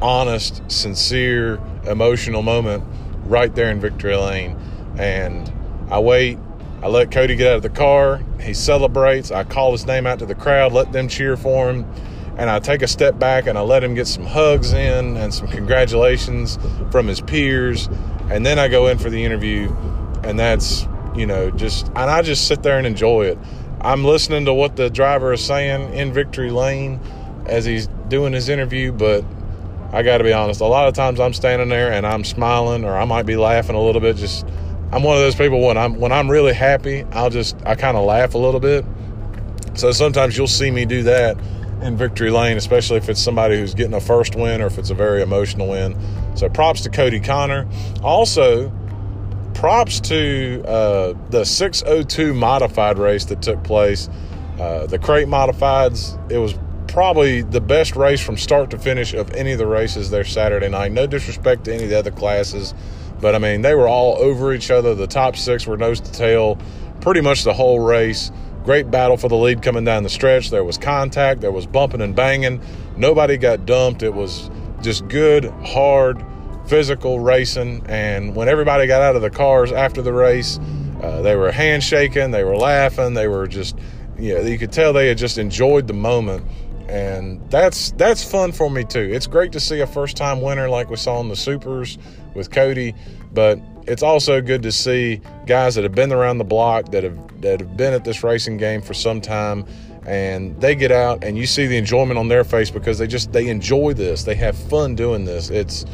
honest, 0.00 0.62
sincere, 0.70 1.60
emotional 1.86 2.42
moment 2.42 2.84
right 3.24 3.54
there 3.54 3.70
in 3.70 3.80
victory 3.80 4.16
lane. 4.16 4.58
And 4.98 5.50
I 5.90 5.98
wait. 6.00 6.38
I 6.82 6.88
let 6.88 7.12
Cody 7.12 7.36
get 7.36 7.46
out 7.46 7.56
of 7.56 7.62
the 7.62 7.70
car. 7.70 8.22
He 8.40 8.54
celebrates. 8.54 9.30
I 9.30 9.44
call 9.44 9.72
his 9.72 9.86
name 9.86 10.06
out 10.06 10.18
to 10.18 10.26
the 10.26 10.34
crowd, 10.34 10.72
let 10.72 10.92
them 10.92 11.08
cheer 11.08 11.36
for 11.36 11.70
him 11.70 11.86
and 12.36 12.48
I 12.48 12.60
take 12.60 12.82
a 12.82 12.88
step 12.88 13.18
back 13.18 13.46
and 13.46 13.58
I 13.58 13.60
let 13.60 13.84
him 13.84 13.94
get 13.94 14.06
some 14.06 14.24
hugs 14.24 14.72
in 14.72 15.16
and 15.16 15.32
some 15.32 15.48
congratulations 15.48 16.58
from 16.90 17.06
his 17.06 17.20
peers. 17.20 17.88
And 18.30 18.46
then 18.46 18.58
I 18.58 18.68
go 18.68 18.86
in 18.86 18.98
for 18.98 19.10
the 19.10 19.24
interview, 19.24 19.70
and 20.22 20.38
that's, 20.38 20.86
you 21.14 21.26
know, 21.26 21.50
just, 21.50 21.88
and 21.88 21.98
I 22.10 22.22
just 22.22 22.48
sit 22.48 22.62
there 22.62 22.78
and 22.78 22.86
enjoy 22.86 23.26
it. 23.26 23.38
I'm 23.82 24.04
listening 24.04 24.44
to 24.44 24.54
what 24.54 24.76
the 24.76 24.90
driver 24.90 25.32
is 25.32 25.44
saying 25.44 25.92
in 25.92 26.12
victory 26.12 26.50
lane 26.50 27.00
as 27.46 27.64
he's 27.64 27.88
doing 28.08 28.32
his 28.32 28.48
interview, 28.48 28.92
but 28.92 29.24
I 29.92 30.04
got 30.04 30.18
to 30.18 30.24
be 30.24 30.32
honest, 30.32 30.60
a 30.60 30.66
lot 30.66 30.86
of 30.86 30.94
times 30.94 31.18
I'm 31.18 31.32
standing 31.32 31.68
there 31.68 31.92
and 31.92 32.06
I'm 32.06 32.22
smiling 32.22 32.84
or 32.84 32.96
I 32.96 33.04
might 33.04 33.26
be 33.26 33.36
laughing 33.36 33.74
a 33.74 33.82
little 33.82 34.00
bit. 34.00 34.16
Just, 34.16 34.46
I'm 34.92 35.02
one 35.02 35.16
of 35.16 35.22
those 35.22 35.34
people 35.34 35.60
when 35.66 35.76
I'm, 35.76 35.98
when 35.98 36.12
I'm 36.12 36.30
really 36.30 36.54
happy, 36.54 37.02
I'll 37.10 37.28
just, 37.28 37.56
I 37.66 37.74
kind 37.74 37.96
of 37.96 38.04
laugh 38.04 38.34
a 38.34 38.38
little 38.38 38.60
bit. 38.60 38.84
So 39.74 39.90
sometimes 39.90 40.36
you'll 40.36 40.46
see 40.46 40.70
me 40.70 40.84
do 40.84 41.02
that 41.02 41.36
in 41.82 41.96
victory 41.96 42.30
lane, 42.30 42.56
especially 42.56 42.98
if 42.98 43.08
it's 43.08 43.20
somebody 43.20 43.58
who's 43.58 43.74
getting 43.74 43.94
a 43.94 44.00
first 44.00 44.36
win 44.36 44.62
or 44.62 44.66
if 44.66 44.78
it's 44.78 44.90
a 44.90 44.94
very 44.94 45.22
emotional 45.22 45.68
win. 45.68 45.98
So 46.36 46.48
props 46.48 46.82
to 46.82 46.90
Cody 46.90 47.18
Connor. 47.18 47.68
Also, 48.02 48.72
props 49.62 50.00
to 50.00 50.60
uh, 50.66 51.14
the 51.30 51.44
602 51.44 52.34
modified 52.34 52.98
race 52.98 53.26
that 53.26 53.40
took 53.42 53.62
place. 53.62 54.08
Uh, 54.58 54.86
the 54.86 54.98
crate 54.98 55.28
modifieds, 55.28 56.18
it 56.32 56.38
was 56.38 56.58
probably 56.88 57.42
the 57.42 57.60
best 57.60 57.94
race 57.94 58.20
from 58.20 58.36
start 58.36 58.70
to 58.70 58.76
finish 58.76 59.14
of 59.14 59.30
any 59.34 59.52
of 59.52 59.58
the 59.58 59.66
races 59.66 60.10
there 60.10 60.24
Saturday 60.24 60.68
night. 60.68 60.90
No 60.90 61.06
disrespect 61.06 61.66
to 61.66 61.72
any 61.72 61.84
of 61.84 61.90
the 61.90 61.96
other 61.96 62.10
classes, 62.10 62.74
but 63.20 63.36
I 63.36 63.38
mean, 63.38 63.62
they 63.62 63.76
were 63.76 63.86
all 63.86 64.16
over 64.16 64.52
each 64.52 64.72
other. 64.72 64.96
The 64.96 65.06
top 65.06 65.36
six 65.36 65.64
were 65.64 65.76
nose 65.76 66.00
to 66.00 66.10
tail 66.10 66.58
pretty 67.00 67.20
much 67.20 67.44
the 67.44 67.54
whole 67.54 67.78
race. 67.78 68.32
Great 68.64 68.90
battle 68.90 69.16
for 69.16 69.28
the 69.28 69.36
lead 69.36 69.62
coming 69.62 69.84
down 69.84 70.02
the 70.02 70.10
stretch. 70.10 70.50
There 70.50 70.64
was 70.64 70.76
contact, 70.76 71.40
there 71.40 71.52
was 71.52 71.68
bumping 71.68 72.00
and 72.00 72.16
banging. 72.16 72.60
Nobody 72.96 73.36
got 73.36 73.64
dumped. 73.64 74.02
It 74.02 74.12
was 74.12 74.50
just 74.82 75.06
good, 75.06 75.44
hard, 75.64 76.20
physical 76.72 77.20
racing. 77.20 77.84
And 77.86 78.34
when 78.34 78.48
everybody 78.48 78.86
got 78.86 79.02
out 79.02 79.14
of 79.14 79.20
the 79.20 79.28
cars 79.28 79.72
after 79.72 80.00
the 80.00 80.14
race, 80.14 80.58
uh, 81.02 81.20
they 81.20 81.36
were 81.36 81.52
handshaking, 81.52 82.30
they 82.30 82.44
were 82.44 82.56
laughing, 82.56 83.12
they 83.12 83.28
were 83.28 83.46
just, 83.46 83.78
you 84.18 84.32
know, 84.32 84.40
you 84.40 84.56
could 84.56 84.72
tell 84.72 84.94
they 84.94 85.08
had 85.08 85.18
just 85.18 85.36
enjoyed 85.36 85.86
the 85.86 85.92
moment. 85.92 86.46
And 86.88 87.46
that's 87.50 87.92
that's 87.92 88.24
fun 88.24 88.52
for 88.52 88.70
me 88.70 88.84
too. 88.84 89.10
It's 89.12 89.26
great 89.26 89.52
to 89.52 89.60
see 89.60 89.80
a 89.80 89.86
first 89.86 90.16
time 90.16 90.40
winner 90.40 90.66
like 90.66 90.88
we 90.88 90.96
saw 90.96 91.20
in 91.20 91.28
the 91.28 91.36
supers 91.36 91.98
with 92.32 92.50
Cody, 92.50 92.94
but 93.34 93.60
it's 93.86 94.02
also 94.02 94.40
good 94.40 94.62
to 94.62 94.72
see 94.72 95.20
guys 95.46 95.74
that 95.74 95.84
have 95.84 95.94
been 95.94 96.10
around 96.10 96.38
the 96.38 96.44
block 96.44 96.90
that 96.92 97.04
have 97.04 97.42
that 97.42 97.60
have 97.60 97.76
been 97.76 97.92
at 97.92 98.02
this 98.02 98.24
racing 98.24 98.56
game 98.56 98.80
for 98.80 98.94
some 98.94 99.20
time 99.20 99.66
and 100.06 100.58
they 100.58 100.74
get 100.74 100.90
out 100.90 101.22
and 101.22 101.36
you 101.36 101.46
see 101.46 101.66
the 101.66 101.76
enjoyment 101.76 102.18
on 102.18 102.28
their 102.28 102.44
face 102.44 102.70
because 102.70 102.98
they 102.98 103.06
just 103.06 103.30
they 103.32 103.48
enjoy 103.48 103.92
this 103.92 104.24
they 104.24 104.34
have 104.34 104.56
fun 104.56 104.96
doing 104.96 105.24
this 105.24 105.48
it's 105.48 105.84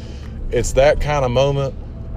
it's 0.51 0.73
that 0.73 1.01
kind 1.01 1.25
of 1.25 1.31
moment 1.31 1.75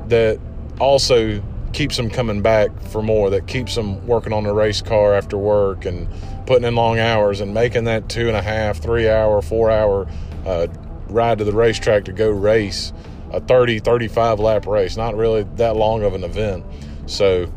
that 0.08 0.38
also 0.80 1.42
keeps 1.72 1.96
them 1.96 2.10
coming 2.10 2.42
back 2.42 2.70
for 2.88 3.02
more 3.02 3.30
that 3.30 3.46
keeps 3.46 3.74
them 3.74 4.06
working 4.06 4.32
on 4.32 4.44
the 4.44 4.52
race 4.52 4.82
car 4.82 5.14
after 5.14 5.38
work 5.38 5.86
and 5.86 6.06
putting 6.46 6.64
in 6.64 6.74
long 6.74 6.98
hours 6.98 7.40
and 7.40 7.54
making 7.54 7.84
that 7.84 8.08
two 8.08 8.28
and 8.28 8.36
a 8.36 8.42
half 8.42 8.78
three 8.78 9.08
hour 9.08 9.40
four 9.40 9.70
hour 9.70 10.06
uh, 10.44 10.66
ride 11.08 11.38
to 11.38 11.44
the 11.44 11.52
racetrack 11.52 12.04
to 12.04 12.12
go 12.12 12.28
race 12.30 12.92
a 13.32 13.40
30, 13.40 13.78
35 13.80 14.40
lap 14.40 14.66
race, 14.66 14.96
not 14.96 15.16
really 15.16 15.44
that 15.56 15.74
long 15.74 16.02
of 16.02 16.14
an 16.14 16.22
event. 16.22 16.64
So 17.06 17.50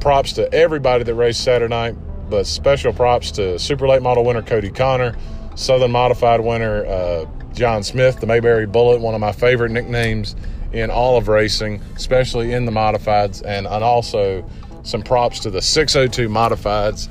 props 0.00 0.32
to 0.34 0.52
everybody 0.52 1.04
that 1.04 1.14
raced 1.14 1.42
Saturday 1.42 1.70
night, 1.70 1.96
but 2.28 2.46
special 2.46 2.92
props 2.92 3.30
to 3.32 3.58
Super 3.58 3.88
Late 3.88 4.02
Model 4.02 4.24
winner 4.24 4.42
Cody 4.42 4.70
Connor, 4.70 5.16
Southern 5.54 5.92
Modified 5.92 6.40
winner 6.40 6.84
uh, 6.84 7.24
John 7.58 7.82
Smith, 7.82 8.20
the 8.20 8.26
Mayberry 8.26 8.66
Bullet, 8.66 9.00
one 9.00 9.16
of 9.16 9.20
my 9.20 9.32
favorite 9.32 9.72
nicknames 9.72 10.36
in 10.72 10.90
all 10.90 11.16
of 11.16 11.26
racing, 11.26 11.80
especially 11.96 12.52
in 12.52 12.66
the 12.66 12.70
modifieds, 12.70 13.42
and, 13.44 13.66
and 13.66 13.82
also 13.82 14.48
some 14.84 15.02
props 15.02 15.40
to 15.40 15.50
the 15.50 15.60
602 15.60 16.28
modifieds. 16.28 17.08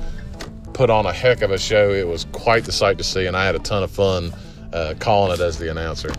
Put 0.72 0.88
on 0.88 1.04
a 1.04 1.12
heck 1.12 1.42
of 1.42 1.50
a 1.50 1.58
show. 1.58 1.90
It 1.90 2.06
was 2.06 2.24
quite 2.32 2.64
the 2.64 2.72
sight 2.72 2.96
to 2.96 3.04
see, 3.04 3.26
and 3.26 3.36
I 3.36 3.44
had 3.44 3.56
a 3.56 3.58
ton 3.58 3.82
of 3.82 3.90
fun 3.90 4.32
uh, 4.72 4.94
calling 4.98 5.34
it 5.34 5.40
as 5.40 5.58
the 5.58 5.70
announcer. 5.70 6.14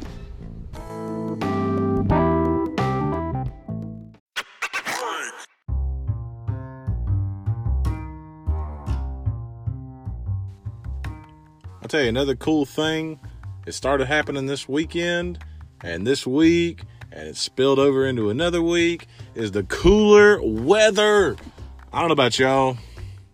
I'll 11.81 11.87
tell 11.87 12.03
you 12.03 12.09
another 12.09 12.35
cool 12.35 12.67
thing 12.67 13.19
it 13.65 13.73
started 13.73 14.07
happening 14.07 14.45
this 14.45 14.67
weekend 14.67 15.39
and 15.81 16.05
this 16.05 16.25
week, 16.25 16.83
and 17.11 17.27
it 17.27 17.35
spilled 17.35 17.79
over 17.79 18.05
into 18.05 18.29
another 18.29 18.61
week. 18.61 19.07
Is 19.35 19.51
the 19.51 19.63
cooler 19.63 20.39
weather? 20.41 21.35
I 21.91 21.99
don't 21.99 22.09
know 22.09 22.13
about 22.13 22.39
y'all. 22.39 22.77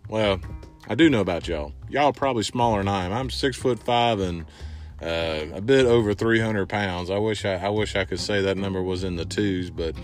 Well, 0.08 0.40
I 0.88 0.94
do 0.94 1.08
know 1.10 1.20
about 1.20 1.48
y'all. 1.48 1.72
Y'all 1.88 2.12
probably 2.12 2.42
smaller 2.42 2.78
than 2.78 2.88
I 2.88 3.04
am. 3.04 3.12
I'm 3.12 3.30
six 3.30 3.56
foot 3.56 3.82
five 3.82 4.20
and 4.20 4.44
uh, 5.02 5.46
a 5.54 5.60
bit 5.60 5.86
over 5.86 6.14
300 6.14 6.68
pounds. 6.68 7.10
I 7.10 7.18
wish 7.18 7.44
I, 7.44 7.54
I 7.54 7.68
wish 7.68 7.96
I 7.96 8.04
could 8.04 8.20
say 8.20 8.42
that 8.42 8.56
number 8.56 8.82
was 8.82 9.04
in 9.04 9.16
the 9.16 9.24
twos, 9.24 9.70
but 9.70 9.94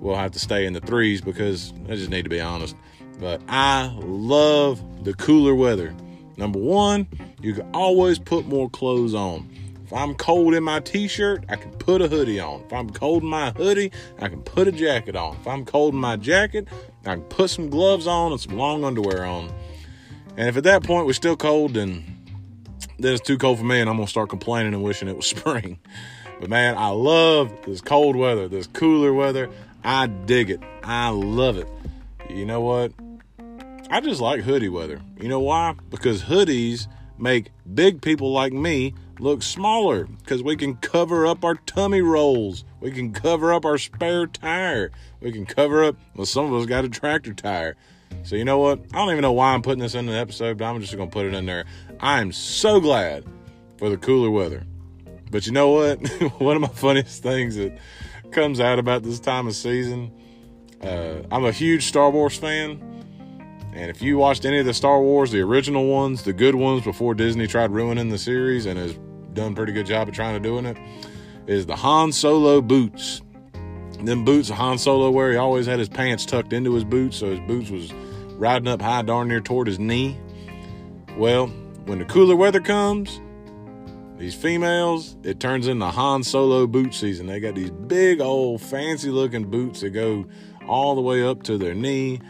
we'll 0.00 0.16
have 0.16 0.32
to 0.32 0.38
stay 0.38 0.66
in 0.66 0.72
the 0.72 0.80
threes 0.80 1.20
because 1.20 1.72
I 1.88 1.94
just 1.94 2.10
need 2.10 2.22
to 2.22 2.30
be 2.30 2.40
honest. 2.40 2.76
But 3.20 3.40
I 3.48 3.94
love 4.00 5.04
the 5.04 5.14
cooler 5.14 5.54
weather. 5.54 5.94
Number 6.36 6.58
one, 6.58 7.06
you 7.40 7.54
can 7.54 7.70
always 7.72 8.18
put 8.18 8.46
more 8.46 8.68
clothes 8.70 9.14
on. 9.14 9.48
If 9.92 9.98
I'm 9.98 10.14
cold 10.14 10.54
in 10.54 10.64
my 10.64 10.80
t-shirt, 10.80 11.44
I 11.50 11.56
can 11.56 11.70
put 11.72 12.00
a 12.00 12.08
hoodie 12.08 12.40
on. 12.40 12.62
If 12.62 12.72
I'm 12.72 12.88
cold 12.88 13.24
in 13.24 13.28
my 13.28 13.50
hoodie, 13.50 13.92
I 14.20 14.30
can 14.30 14.40
put 14.40 14.66
a 14.66 14.72
jacket 14.72 15.14
on. 15.14 15.36
If 15.36 15.46
I'm 15.46 15.66
cold 15.66 15.92
in 15.92 16.00
my 16.00 16.16
jacket, 16.16 16.66
I 17.04 17.16
can 17.16 17.24
put 17.24 17.50
some 17.50 17.68
gloves 17.68 18.06
on 18.06 18.32
and 18.32 18.40
some 18.40 18.56
long 18.56 18.84
underwear 18.84 19.22
on. 19.22 19.52
And 20.38 20.48
if 20.48 20.56
at 20.56 20.64
that 20.64 20.82
point 20.82 21.04
we're 21.04 21.12
still 21.12 21.36
cold, 21.36 21.74
then 21.74 22.04
then 22.98 23.12
it's 23.12 23.20
too 23.20 23.36
cold 23.36 23.58
for 23.58 23.66
me, 23.66 23.80
and 23.80 23.90
I'm 23.90 23.96
gonna 23.96 24.08
start 24.08 24.30
complaining 24.30 24.72
and 24.72 24.82
wishing 24.82 25.08
it 25.08 25.16
was 25.16 25.26
spring. 25.36 25.78
But 26.40 26.48
man, 26.48 26.78
I 26.78 26.88
love 26.88 27.52
this 27.66 27.82
cold 27.82 28.16
weather, 28.16 28.48
this 28.48 28.68
cooler 28.68 29.12
weather. 29.12 29.50
I 29.84 30.06
dig 30.06 30.48
it. 30.48 30.60
I 30.82 31.10
love 31.10 31.58
it. 31.58 31.68
You 32.30 32.46
know 32.46 32.62
what? 32.62 32.92
I 33.90 34.00
just 34.00 34.22
like 34.22 34.40
hoodie 34.40 34.70
weather. 34.70 35.02
You 35.20 35.28
know 35.28 35.40
why? 35.40 35.74
Because 35.90 36.22
hoodies 36.22 36.86
make 37.18 37.50
big 37.74 38.00
people 38.00 38.32
like 38.32 38.54
me 38.54 38.94
look 39.20 39.42
smaller 39.42 40.04
because 40.04 40.42
we 40.42 40.56
can 40.56 40.76
cover 40.76 41.26
up 41.26 41.44
our 41.44 41.54
tummy 41.54 42.00
rolls. 42.00 42.64
We 42.80 42.90
can 42.90 43.12
cover 43.12 43.52
up 43.52 43.64
our 43.64 43.78
spare 43.78 44.26
tire. 44.26 44.90
We 45.20 45.32
can 45.32 45.46
cover 45.46 45.84
up, 45.84 45.96
well, 46.14 46.26
some 46.26 46.46
of 46.46 46.60
us 46.60 46.66
got 46.66 46.84
a 46.84 46.88
tractor 46.88 47.32
tire. 47.34 47.76
So, 48.24 48.36
you 48.36 48.44
know 48.44 48.58
what? 48.58 48.80
I 48.92 48.98
don't 48.98 49.10
even 49.10 49.22
know 49.22 49.32
why 49.32 49.52
I'm 49.52 49.62
putting 49.62 49.80
this 49.82 49.94
in 49.94 50.06
the 50.06 50.12
episode, 50.12 50.58
but 50.58 50.64
I'm 50.64 50.80
just 50.80 50.94
going 50.96 51.08
to 51.08 51.12
put 51.12 51.26
it 51.26 51.34
in 51.34 51.46
there. 51.46 51.64
I'm 52.00 52.32
so 52.32 52.80
glad 52.80 53.24
for 53.78 53.88
the 53.88 53.96
cooler 53.96 54.30
weather. 54.30 54.64
But 55.30 55.46
you 55.46 55.52
know 55.52 55.70
what? 55.70 56.06
One 56.38 56.56
of 56.56 56.62
my 56.62 56.68
funniest 56.68 57.22
things 57.22 57.56
that 57.56 57.78
comes 58.30 58.60
out 58.60 58.78
about 58.78 59.02
this 59.02 59.18
time 59.18 59.46
of 59.46 59.54
season, 59.54 60.12
uh, 60.82 61.22
I'm 61.30 61.44
a 61.44 61.52
huge 61.52 61.86
Star 61.86 62.10
Wars 62.10 62.36
fan. 62.36 62.91
And 63.74 63.90
if 63.90 64.02
you 64.02 64.18
watched 64.18 64.44
any 64.44 64.58
of 64.58 64.66
the 64.66 64.74
Star 64.74 65.00
Wars, 65.00 65.30
the 65.30 65.40
original 65.40 65.86
ones, 65.86 66.22
the 66.24 66.32
good 66.32 66.54
ones 66.54 66.84
before 66.84 67.14
Disney 67.14 67.46
tried 67.46 67.70
ruining 67.70 68.10
the 68.10 68.18
series 68.18 68.66
and 68.66 68.78
has 68.78 68.98
done 69.32 69.54
pretty 69.54 69.72
good 69.72 69.86
job 69.86 70.08
of 70.08 70.14
trying 70.14 70.34
to 70.34 70.40
doing 70.40 70.66
it, 70.66 70.76
is 71.46 71.64
the 71.66 71.76
Han 71.76 72.12
Solo 72.12 72.60
boots. 72.60 73.22
Them 73.98 74.24
boots 74.24 74.50
Han 74.50 74.78
Solo 74.78 75.10
wear, 75.10 75.30
he 75.32 75.38
always 75.38 75.66
had 75.66 75.78
his 75.78 75.88
pants 75.88 76.26
tucked 76.26 76.52
into 76.52 76.74
his 76.74 76.84
boots, 76.84 77.16
so 77.16 77.30
his 77.30 77.40
boots 77.40 77.70
was 77.70 77.92
riding 78.36 78.68
up 78.68 78.82
high 78.82 79.02
darn 79.02 79.28
near 79.28 79.40
toward 79.40 79.68
his 79.68 79.78
knee. 79.78 80.18
Well, 81.16 81.46
when 81.86 81.98
the 81.98 82.04
cooler 82.04 82.36
weather 82.36 82.60
comes, 82.60 83.20
these 84.18 84.34
females, 84.34 85.16
it 85.22 85.40
turns 85.40 85.66
into 85.66 85.86
Han 85.86 86.22
Solo 86.22 86.66
boot 86.66 86.94
season. 86.94 87.26
They 87.26 87.40
got 87.40 87.54
these 87.54 87.70
big 87.70 88.20
old 88.20 88.60
fancy 88.60 89.08
looking 89.08 89.50
boots 89.50 89.80
that 89.80 89.90
go 89.90 90.26
all 90.68 90.94
the 90.94 91.00
way 91.00 91.24
up 91.24 91.42
to 91.44 91.56
their 91.56 91.74
knee. 91.74 92.20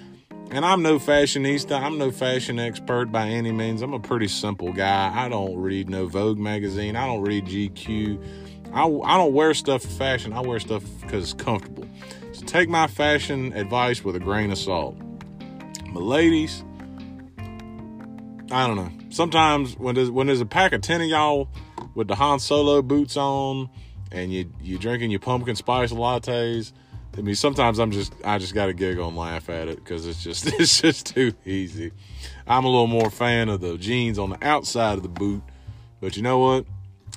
And 0.53 0.67
I'm 0.67 0.83
no 0.83 0.99
fashionista. 0.99 1.81
I'm 1.81 1.97
no 1.97 2.11
fashion 2.11 2.59
expert 2.59 3.07
by 3.07 3.27
any 3.27 3.53
means. 3.53 3.81
I'm 3.81 3.95
a 3.95 3.99
pretty 3.99 4.29
simple 4.29 4.71
guy. 4.71 5.11
I 5.15 5.31
don't 5.31 5.57
read 5.57 5.89
no 5.89 6.07
Vogue 6.07 6.39
magazine. 6.39 6.95
I 6.95 7.07
don't 7.07 7.23
read 7.23 7.47
GQ. 7.47 8.23
I, 8.75 8.85
I 8.85 9.17
don't 9.17 9.33
wear 9.33 9.55
stuff 9.55 9.81
for 9.81 9.89
fashion. 9.89 10.35
I 10.35 10.41
wear 10.41 10.61
stuff 10.61 10.85
because 11.01 11.33
it's 11.33 11.43
comfortable. 11.43 11.89
So 12.33 12.45
take 12.45 12.69
my 12.69 12.87
fashion 12.87 13.55
advice 13.55 14.05
with 14.05 14.15
a 14.15 14.21
grain 14.21 14.51
of 14.51 14.59
salt. 14.59 14.95
But 15.91 16.03
ladies, 16.03 16.63
I 18.51 18.67
don't 18.67 18.77
know. 18.77 18.91
Sometimes 19.09 19.79
when 19.79 19.95
there's 19.95 20.11
when 20.11 20.27
there's 20.27 20.43
a 20.43 20.47
pack 20.47 20.75
of 20.75 20.83
ten 20.83 21.01
of 21.01 21.07
y'all 21.07 21.49
with 21.95 22.09
the 22.09 22.15
Han 22.15 22.41
Solo 22.41 22.83
boots 22.83 23.17
on, 23.17 23.71
and 24.11 24.31
you 24.31 24.53
you 24.61 24.77
drinking 24.77 25.11
your 25.11 25.21
pumpkin 25.21 25.57
spice 25.57 25.93
lattes, 25.93 26.73
I 27.17 27.21
mean 27.21 27.35
sometimes 27.35 27.79
I'm 27.79 27.91
just 27.91 28.15
I 28.25 28.39
just 28.39 28.55
got 28.55 28.67
to 28.67 28.73
giggle 28.73 29.09
and 29.09 29.17
laugh 29.17 29.51
at 29.51 29.69
it 29.69 29.77
because 29.77 30.07
it's 30.07 30.23
just 30.23 30.47
it's 30.61 30.81
just 30.81 31.07
too 31.07 31.33
easy. 31.45 31.93
I'm 32.47 32.65
a 32.65 32.69
little 32.69 32.87
more 32.87 33.11
fan 33.11 33.49
of 33.49 33.61
the 33.61 33.77
jeans 33.79 34.19
on 34.19 34.31
the 34.31 34.39
outside 34.43 34.95
of 34.95 35.03
the 35.03 35.09
boot, 35.09 35.43
but 36.01 36.17
you 36.17 36.23
know 36.23 36.39
what? 36.39 36.67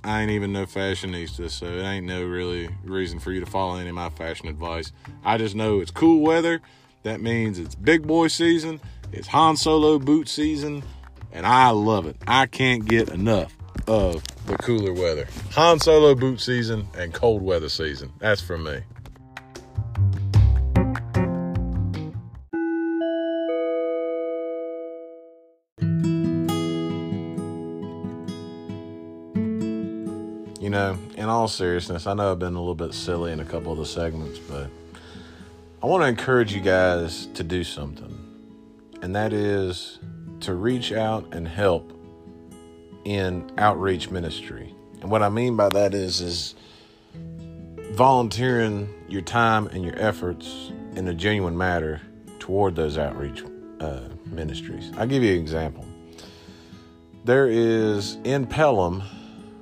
I 0.04 0.22
ain't 0.22 0.32
even 0.32 0.54
no 0.54 0.66
fashionista, 0.66 1.50
so 1.50 1.66
it 1.66 1.82
ain't 1.82 2.06
no 2.06 2.24
really 2.24 2.70
reason 2.84 3.20
for 3.20 3.32
you 3.32 3.40
to 3.40 3.46
follow 3.46 3.78
any 3.78 3.90
of 3.90 3.96
my 3.96 4.10
fashion 4.10 4.48
advice. 4.48 4.92
I 5.24 5.38
just 5.38 5.56
know 5.56 5.80
it's 5.80 5.90
cool 5.90 6.22
weather. 6.22 6.62
That 7.04 7.22
means 7.22 7.58
it's 7.58 7.74
big 7.74 8.06
boy 8.06 8.28
season. 8.28 8.80
It's 9.12 9.28
Han 9.30 9.58
Solo 9.58 9.98
boot 9.98 10.28
season, 10.28 10.84
and 11.32 11.46
I 11.46 11.70
love 11.70 12.06
it. 12.06 12.18
I 12.28 12.46
can't 12.46 12.86
get 12.86 13.10
enough 13.10 13.56
of 13.88 14.24
the 14.46 14.58
cooler 14.58 14.94
weather. 14.94 15.28
Han 15.54 15.80
Solo 15.80 16.14
boot 16.14 16.40
season 16.40 16.88
and 16.96 17.14
cold 17.14 17.42
weather 17.42 17.70
season. 17.70 18.12
That's 18.20 18.42
for 18.42 18.58
me. 18.58 18.82
You 30.66 30.72
know, 30.72 30.98
in 31.16 31.26
all 31.26 31.48
seriousness, 31.48 32.08
I 32.08 32.16
know 32.16 32.32
I've 32.32 32.40
been 32.40 32.56
a 32.56 32.60
little 32.60 32.74
bit 32.74 32.96
silly 32.96 33.32
in 33.32 33.40
a 33.40 33.46
couple 33.46 33.72
of 33.72 33.78
the 33.78 33.86
segments, 33.86 34.40
but 34.40 34.68
I 35.84 35.86
want 35.86 36.02
to 36.02 36.08
encourage 36.08 36.56
you 36.56 36.60
guys 36.60 37.28
to 37.36 37.44
do 37.44 37.64
something, 37.64 38.18
and 39.04 39.16
that 39.16 39.32
is 39.32 40.00
to 40.40 40.56
reach 40.56 40.92
out 40.92 41.36
and 41.36 41.48
help 41.48 41.94
in 43.04 43.48
outreach 43.60 44.10
ministry. 44.10 44.74
And 45.02 45.12
what 45.12 45.22
I 45.22 45.30
mean 45.30 45.56
by 45.56 45.70
that 45.70 45.94
is 45.94 46.20
is 46.20 46.56
volunteering 47.92 48.90
your 49.08 49.22
time 49.22 49.68
and 49.68 49.84
your 49.84 50.00
efforts 50.00 50.72
in 50.96 51.08
a 51.08 51.14
genuine 51.14 51.56
matter 51.56 52.02
toward 52.40 52.76
those 52.76 52.98
outreach 52.98 53.44
uh, 53.82 54.00
ministries. 54.26 54.92
I'll 54.98 55.06
give 55.06 55.22
you 55.22 55.34
an 55.34 55.40
example. 55.40 55.86
There 57.24 57.48
is 57.48 58.18
in 58.24 58.48
Pelham, 58.48 59.02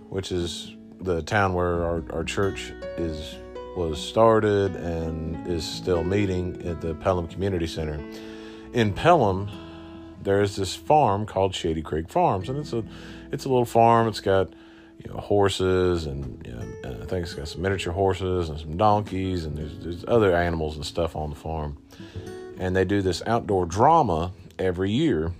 which 0.07 0.31
is 0.31 0.72
the 1.03 1.21
town 1.21 1.53
where 1.53 1.83
our, 1.83 2.03
our 2.11 2.23
church 2.23 2.71
is 2.97 3.35
was 3.75 3.99
started 3.99 4.75
and 4.75 5.47
is 5.47 5.67
still 5.67 6.03
meeting 6.03 6.61
at 6.65 6.79
the 6.79 6.93
Pelham 6.93 7.27
Community 7.27 7.65
Center. 7.65 7.99
In 8.71 8.93
Pelham, 8.93 9.49
there 10.21 10.41
is 10.41 10.55
this 10.55 10.75
farm 10.75 11.25
called 11.25 11.55
Shady 11.55 11.81
Creek 11.81 12.07
Farms, 12.09 12.49
and 12.49 12.57
it's 12.59 12.73
a 12.73 12.83
it's 13.31 13.45
a 13.45 13.49
little 13.49 13.65
farm. 13.65 14.07
It's 14.07 14.19
got 14.19 14.53
you 15.03 15.11
know 15.11 15.19
horses 15.19 16.05
and, 16.05 16.45
you 16.45 16.53
know, 16.53 16.61
and 16.83 17.03
I 17.03 17.05
think 17.05 17.23
it's 17.23 17.33
got 17.33 17.47
some 17.47 17.61
miniature 17.61 17.93
horses 17.93 18.49
and 18.49 18.59
some 18.59 18.77
donkeys 18.77 19.45
and 19.45 19.57
there's, 19.57 19.79
there's 19.79 20.05
other 20.07 20.35
animals 20.35 20.75
and 20.75 20.85
stuff 20.85 21.15
on 21.15 21.29
the 21.29 21.35
farm. 21.35 21.77
And 22.59 22.75
they 22.75 22.85
do 22.85 23.01
this 23.01 23.21
outdoor 23.25 23.65
drama 23.65 24.31
every 24.59 24.91
year, 24.91 25.33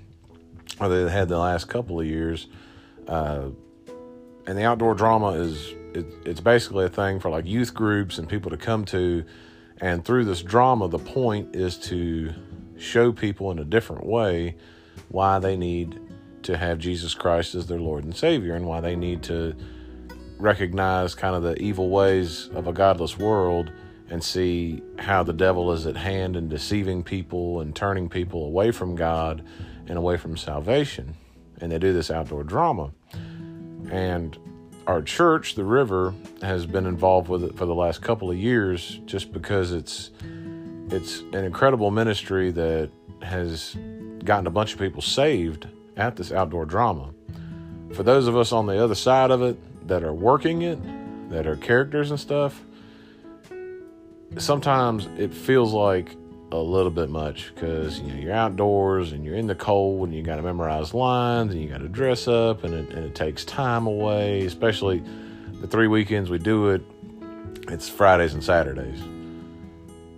or 0.80 0.90
they 0.90 1.10
had 1.10 1.30
the 1.30 1.38
last 1.38 1.66
couple 1.66 2.00
of 2.00 2.08
years. 2.08 2.48
Uh, 3.08 3.50
and 4.48 4.58
the 4.58 4.64
outdoor 4.64 4.94
drama 4.94 5.30
is 5.32 5.74
it, 5.94 6.06
it's 6.26 6.42
basically 6.42 6.86
a 6.86 6.90
thing 6.90 7.20
for 7.20 7.30
like 7.30 7.46
youth 7.46 7.74
groups 7.74 8.18
and 8.18 8.28
people 8.28 8.52
to 8.52 8.58
come 8.58 8.86
to 8.86 9.24
and 9.78 10.04
through 10.04 10.26
this 10.26 10.42
drama 10.42 10.88
the 10.88 11.00
point 11.00 11.56
is 11.56 11.78
to 11.78 12.34
show 12.78 13.12
people 13.12 13.52
in 13.52 13.60
a 13.60 13.66
different 13.66 14.06
way 14.06 14.56
why 15.10 15.40
they 15.40 15.56
need 15.56 16.00
to 16.44 16.58
have 16.58 16.78
Jesus 16.78 17.14
Christ 17.14 17.56
as 17.56 17.68
their 17.68 17.80
Lord 17.80 18.04
and 18.04 18.16
Savior 18.16 18.56
and 18.56 18.66
why 18.66 18.82
they 18.82 18.96
need 18.96 19.24
to 19.24 19.56
recognize 20.38 21.16
kind 21.16 21.36
of 21.36 21.44
the 21.44 21.56
evil 21.62 21.90
ways 21.90 22.50
of 22.54 22.68
a 22.68 22.74
godless 22.74 23.18
world 23.18 23.72
and 24.10 24.24
see 24.24 24.82
how 25.00 25.24
the 25.24 25.34
devil 25.34 25.72
is 25.72 25.88
at 25.88 25.96
hand 25.96 26.36
and 26.36 26.50
deceiving 26.50 27.04
people 27.04 27.62
and 27.62 27.76
turning 27.76 28.10
people 28.10 28.46
away 28.46 28.72
from 28.72 28.96
God 28.96 29.44
and 29.88 29.98
away 29.98 30.18
from 30.18 30.36
salvation. 30.36 31.16
And 31.62 31.72
they 31.72 31.80
do 31.80 31.94
this 31.94 32.12
outdoor 32.12 32.44
drama. 32.44 32.92
And 33.94 34.36
our 34.88 35.04
church, 35.04 35.54
the 35.54 35.64
River, 35.64 36.16
has 36.42 36.66
been 36.66 36.88
involved 36.88 37.30
with 37.30 37.44
it 37.44 37.56
for 37.56 37.68
the 37.68 37.76
last 37.76 38.02
couple 38.02 38.32
of 38.32 38.38
years 38.38 39.00
just 39.06 39.32
because 39.32 39.72
it's 39.72 40.10
it's 40.90 41.20
an 41.20 41.46
incredible 41.46 41.92
ministry 41.92 42.50
that 42.50 42.90
has 43.22 43.78
gotten 44.26 44.48
a 44.48 44.50
bunch 44.50 44.74
of 44.74 44.80
people 44.80 45.04
saved 45.04 45.68
at 45.96 46.16
this 46.16 46.32
outdoor 46.32 46.66
drama. 46.66 47.14
For 47.94 48.02
those 48.02 48.26
of 48.26 48.36
us 48.36 48.52
on 48.52 48.66
the 48.66 48.84
other 48.84 48.96
side 48.96 49.30
of 49.30 49.44
it 49.44 49.88
that 49.88 50.04
are 50.04 50.14
working 50.14 50.64
it, 50.64 50.80
that 51.30 51.46
are 51.46 51.56
characters 51.56 52.10
and 52.10 52.20
stuff, 52.20 52.64
sometimes 54.40 55.06
it 55.20 55.32
feels 55.32 55.72
like 55.72 56.16
a 56.54 56.62
little 56.62 56.92
bit 56.92 57.10
much 57.10 57.52
because 57.54 58.00
you 58.00 58.08
know 58.08 58.20
you're 58.20 58.34
outdoors 58.34 59.12
and 59.12 59.26
you're 59.26 59.36
in 59.36 59.48
the 59.48 59.56
cold 59.56 60.08
and 60.08 60.16
you 60.16 60.22
got 60.22 60.36
to 60.36 60.42
memorize 60.42 60.94
lines 60.94 61.52
and 61.52 61.62
you 61.62 61.68
got 61.68 61.80
to 61.80 61.90
dress 61.90 62.28
up 62.28 62.64
and 62.64 62.74
it, 62.74 62.90
and 62.94 63.06
it 63.06 63.16
takes 63.16 63.44
time 63.44 63.88
away. 63.88 64.46
Especially 64.46 65.04
the 65.62 65.68
three 65.68 65.88
weekends 65.88 66.30
we 66.30 66.38
do 66.38 66.70
it, 66.70 66.82
it's 67.70 67.90
Fridays 67.90 68.34
and 68.34 68.44
Saturdays 68.44 69.02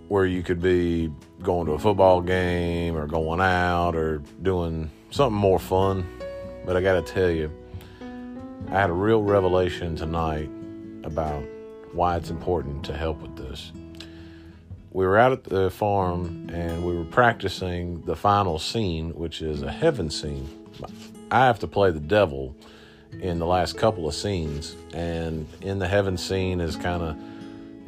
where 0.08 0.26
you 0.26 0.42
could 0.42 0.62
be 0.62 1.12
going 1.42 1.66
to 1.66 1.72
a 1.72 1.78
football 1.78 2.20
game 2.20 2.96
or 2.96 3.06
going 3.06 3.40
out 3.40 3.96
or 3.96 4.22
doing 4.42 4.90
something 5.10 5.36
more 5.36 5.58
fun. 5.58 6.06
But 6.64 6.76
I 6.76 6.80
got 6.80 7.04
to 7.04 7.12
tell 7.12 7.30
you, 7.30 7.50
I 8.68 8.80
had 8.80 8.90
a 8.90 8.92
real 8.92 9.22
revelation 9.22 9.96
tonight 9.96 10.50
about 11.02 11.42
why 11.92 12.16
it's 12.16 12.30
important 12.30 12.84
to 12.84 12.96
help 12.96 13.20
with 13.20 13.36
this 13.36 13.72
we 14.96 15.04
were 15.04 15.18
out 15.18 15.30
at 15.30 15.44
the 15.44 15.70
farm 15.70 16.48
and 16.50 16.82
we 16.82 16.96
were 16.96 17.04
practicing 17.04 18.00
the 18.06 18.16
final 18.16 18.58
scene, 18.58 19.10
which 19.10 19.42
is 19.42 19.60
a 19.60 19.70
heaven 19.70 20.08
scene. 20.08 20.48
I 21.30 21.44
have 21.44 21.58
to 21.58 21.66
play 21.66 21.90
the 21.90 22.00
devil 22.00 22.56
in 23.20 23.38
the 23.38 23.44
last 23.44 23.76
couple 23.76 24.08
of 24.08 24.14
scenes, 24.14 24.74
and 24.94 25.46
in 25.60 25.78
the 25.78 25.86
heaven 25.86 26.16
scene 26.16 26.62
is 26.62 26.76
kind 26.76 27.02
of 27.02 27.16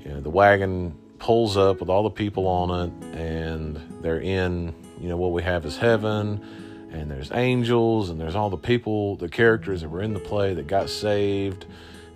you 0.04 0.12
know 0.12 0.20
the 0.20 0.28
wagon 0.28 0.94
pulls 1.18 1.56
up 1.56 1.80
with 1.80 1.88
all 1.88 2.02
the 2.02 2.10
people 2.10 2.46
on 2.46 2.70
it, 2.88 3.16
and 3.16 3.80
they're 4.02 4.20
in 4.20 4.74
you 5.00 5.08
know 5.08 5.16
what 5.16 5.32
we 5.32 5.42
have 5.42 5.64
is 5.64 5.78
heaven, 5.78 6.44
and 6.92 7.10
there's 7.10 7.32
angels, 7.32 8.10
and 8.10 8.20
there's 8.20 8.34
all 8.34 8.50
the 8.50 8.58
people, 8.58 9.16
the 9.16 9.30
characters 9.30 9.80
that 9.80 9.88
were 9.88 10.02
in 10.02 10.12
the 10.12 10.20
play 10.20 10.52
that 10.52 10.66
got 10.66 10.90
saved, 10.90 11.64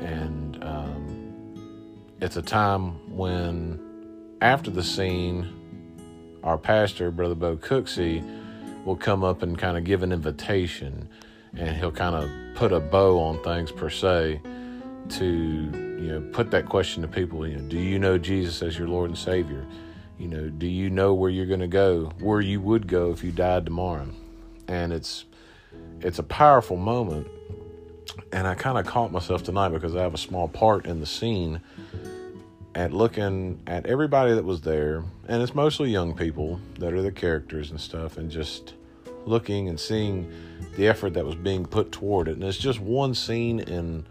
and 0.00 0.62
um, 0.62 2.14
it's 2.20 2.37
a 2.37 2.42
time 2.42 3.16
when 3.16 3.91
after 4.42 4.72
the 4.72 4.82
scene, 4.82 5.49
our 6.42 6.58
pastor, 6.58 7.12
Brother 7.12 7.37
Bo 7.37 7.56
Cooksey, 7.56 8.22
will 8.84 8.96
come 8.96 9.22
up 9.22 9.42
and 9.42 9.56
kind 9.56 9.76
of 9.78 9.84
give 9.84 10.02
an 10.02 10.11
invitation 10.11 11.08
and 11.56 11.76
he'll 11.76 11.92
kind 11.92 12.16
of 12.16 12.28
put 12.56 12.72
a 12.72 12.80
bow 12.80 13.20
on 13.20 13.40
things 13.44 13.70
per 13.70 13.88
se 13.88 14.40
to 15.08 15.25
you 15.25 16.08
know 16.08 16.20
put 16.32 16.50
that 16.50 16.66
question 16.66 17.02
to 17.02 17.08
people 17.08 17.46
you 17.46 17.56
know 17.56 17.68
do 17.68 17.78
you 17.78 17.99
know 17.99 18.16
jesus 18.16 18.62
as 18.62 18.78
your 18.78 18.88
lord 18.88 19.11
and 19.11 19.18
savior? 19.18 19.64
You 20.18 20.28
know 20.28 20.49
do 20.49 20.66
you 20.66 20.90
know 20.90 21.14
where 21.14 21.30
you're 21.30 21.46
going 21.46 21.61
to 21.61 21.68
go 21.68 22.11
where 22.18 22.40
you 22.40 22.61
would 22.61 22.88
go 22.88 23.12
if 23.12 23.22
you 23.22 23.30
died 23.30 23.64
tomorrow? 23.64 24.08
And 24.66 24.92
it's 24.92 25.25
it's 26.00 26.18
a 26.18 26.25
powerful 26.25 26.76
moment 26.76 27.28
and 28.32 28.46
i 28.46 28.54
kind 28.54 28.78
of 28.78 28.87
caught 28.87 29.12
myself 29.12 29.42
tonight 29.42 29.68
because 29.68 29.94
i 29.94 30.02
have 30.02 30.14
a 30.14 30.18
small 30.18 30.49
part 30.49 30.87
in 30.87 31.00
the 31.00 31.06
scene 31.06 31.61
at 32.74 32.92
looking 32.92 33.60
at 33.66 33.86
everybody 33.86 34.34
that 34.34 34.44
was 34.44 34.62
there, 34.62 35.04
and 35.28 35.42
it's 35.42 35.54
mostly 35.54 35.90
young 35.90 36.14
people 36.14 36.60
that 36.78 36.92
are 36.92 37.02
the 37.02 37.12
characters 37.12 37.70
and 37.70 37.80
stuff, 37.80 38.16
and 38.16 38.30
just 38.30 38.74
looking 39.26 39.68
and 39.68 39.78
seeing 39.78 40.30
the 40.76 40.88
effort 40.88 41.14
that 41.14 41.24
was 41.24 41.34
being 41.34 41.64
put 41.64 41.92
toward 41.92 42.28
it. 42.28 42.32
And 42.32 42.44
it's 42.44 42.58
just 42.58 42.80
one 42.80 43.14
scene 43.14 43.60
in 43.60 44.06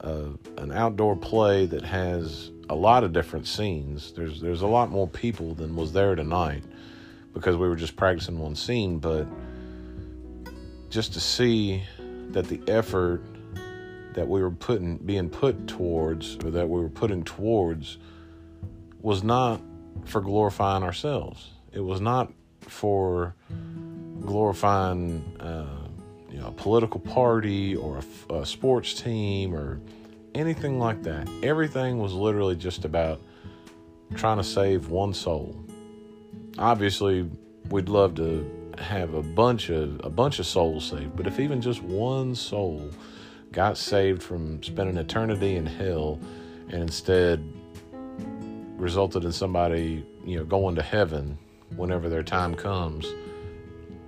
uh, 0.00 0.28
an 0.58 0.72
outdoor 0.72 1.16
play 1.16 1.66
that 1.66 1.82
has 1.82 2.50
a 2.68 2.74
lot 2.74 3.04
of 3.04 3.12
different 3.12 3.46
scenes. 3.46 4.12
There's 4.12 4.40
there's 4.40 4.62
a 4.62 4.66
lot 4.66 4.90
more 4.90 5.08
people 5.08 5.54
than 5.54 5.76
was 5.76 5.92
there 5.92 6.14
tonight 6.14 6.62
because 7.34 7.56
we 7.56 7.68
were 7.68 7.76
just 7.76 7.96
practicing 7.96 8.38
one 8.38 8.54
scene, 8.54 8.98
but 8.98 9.26
just 10.88 11.12
to 11.14 11.20
see 11.20 11.82
that 12.30 12.46
the 12.46 12.60
effort 12.68 13.22
that 14.14 14.28
we 14.28 14.42
were 14.42 14.50
putting 14.50 14.96
being 14.98 15.28
put 15.28 15.66
towards 15.66 16.36
or 16.44 16.50
that 16.50 16.68
we 16.68 16.80
were 16.80 16.88
putting 16.88 17.22
towards 17.22 17.98
was 19.00 19.22
not 19.22 19.60
for 20.04 20.20
glorifying 20.20 20.82
ourselves. 20.82 21.50
It 21.72 21.80
was 21.80 22.00
not 22.00 22.32
for 22.60 23.34
glorifying 24.20 25.36
uh, 25.40 25.88
you 26.30 26.38
know 26.38 26.48
a 26.48 26.52
political 26.52 27.00
party 27.00 27.76
or 27.76 28.00
a, 28.30 28.34
a 28.34 28.46
sports 28.46 28.94
team 29.00 29.54
or 29.54 29.80
anything 30.34 30.78
like 30.78 31.02
that. 31.02 31.28
Everything 31.42 31.98
was 31.98 32.12
literally 32.12 32.56
just 32.56 32.84
about 32.84 33.20
trying 34.14 34.36
to 34.36 34.44
save 34.44 34.88
one 34.88 35.14
soul. 35.14 35.56
Obviously, 36.58 37.28
we'd 37.70 37.88
love 37.88 38.14
to 38.16 38.48
have 38.78 39.14
a 39.14 39.22
bunch 39.22 39.70
of 39.70 40.00
a 40.04 40.10
bunch 40.10 40.38
of 40.38 40.46
souls 40.46 40.84
saved, 40.84 41.16
but 41.16 41.26
if 41.26 41.38
even 41.38 41.60
just 41.60 41.82
one 41.82 42.34
soul 42.34 42.90
got 43.52 43.76
saved 43.76 44.22
from 44.22 44.62
spending 44.62 44.96
eternity 44.96 45.56
in 45.56 45.66
hell 45.66 46.20
and 46.68 46.82
instead 46.82 47.44
resulted 48.76 49.24
in 49.24 49.32
somebody, 49.32 50.06
you 50.24 50.38
know, 50.38 50.44
going 50.44 50.74
to 50.76 50.82
heaven 50.82 51.36
whenever 51.76 52.08
their 52.08 52.22
time 52.22 52.54
comes, 52.54 53.06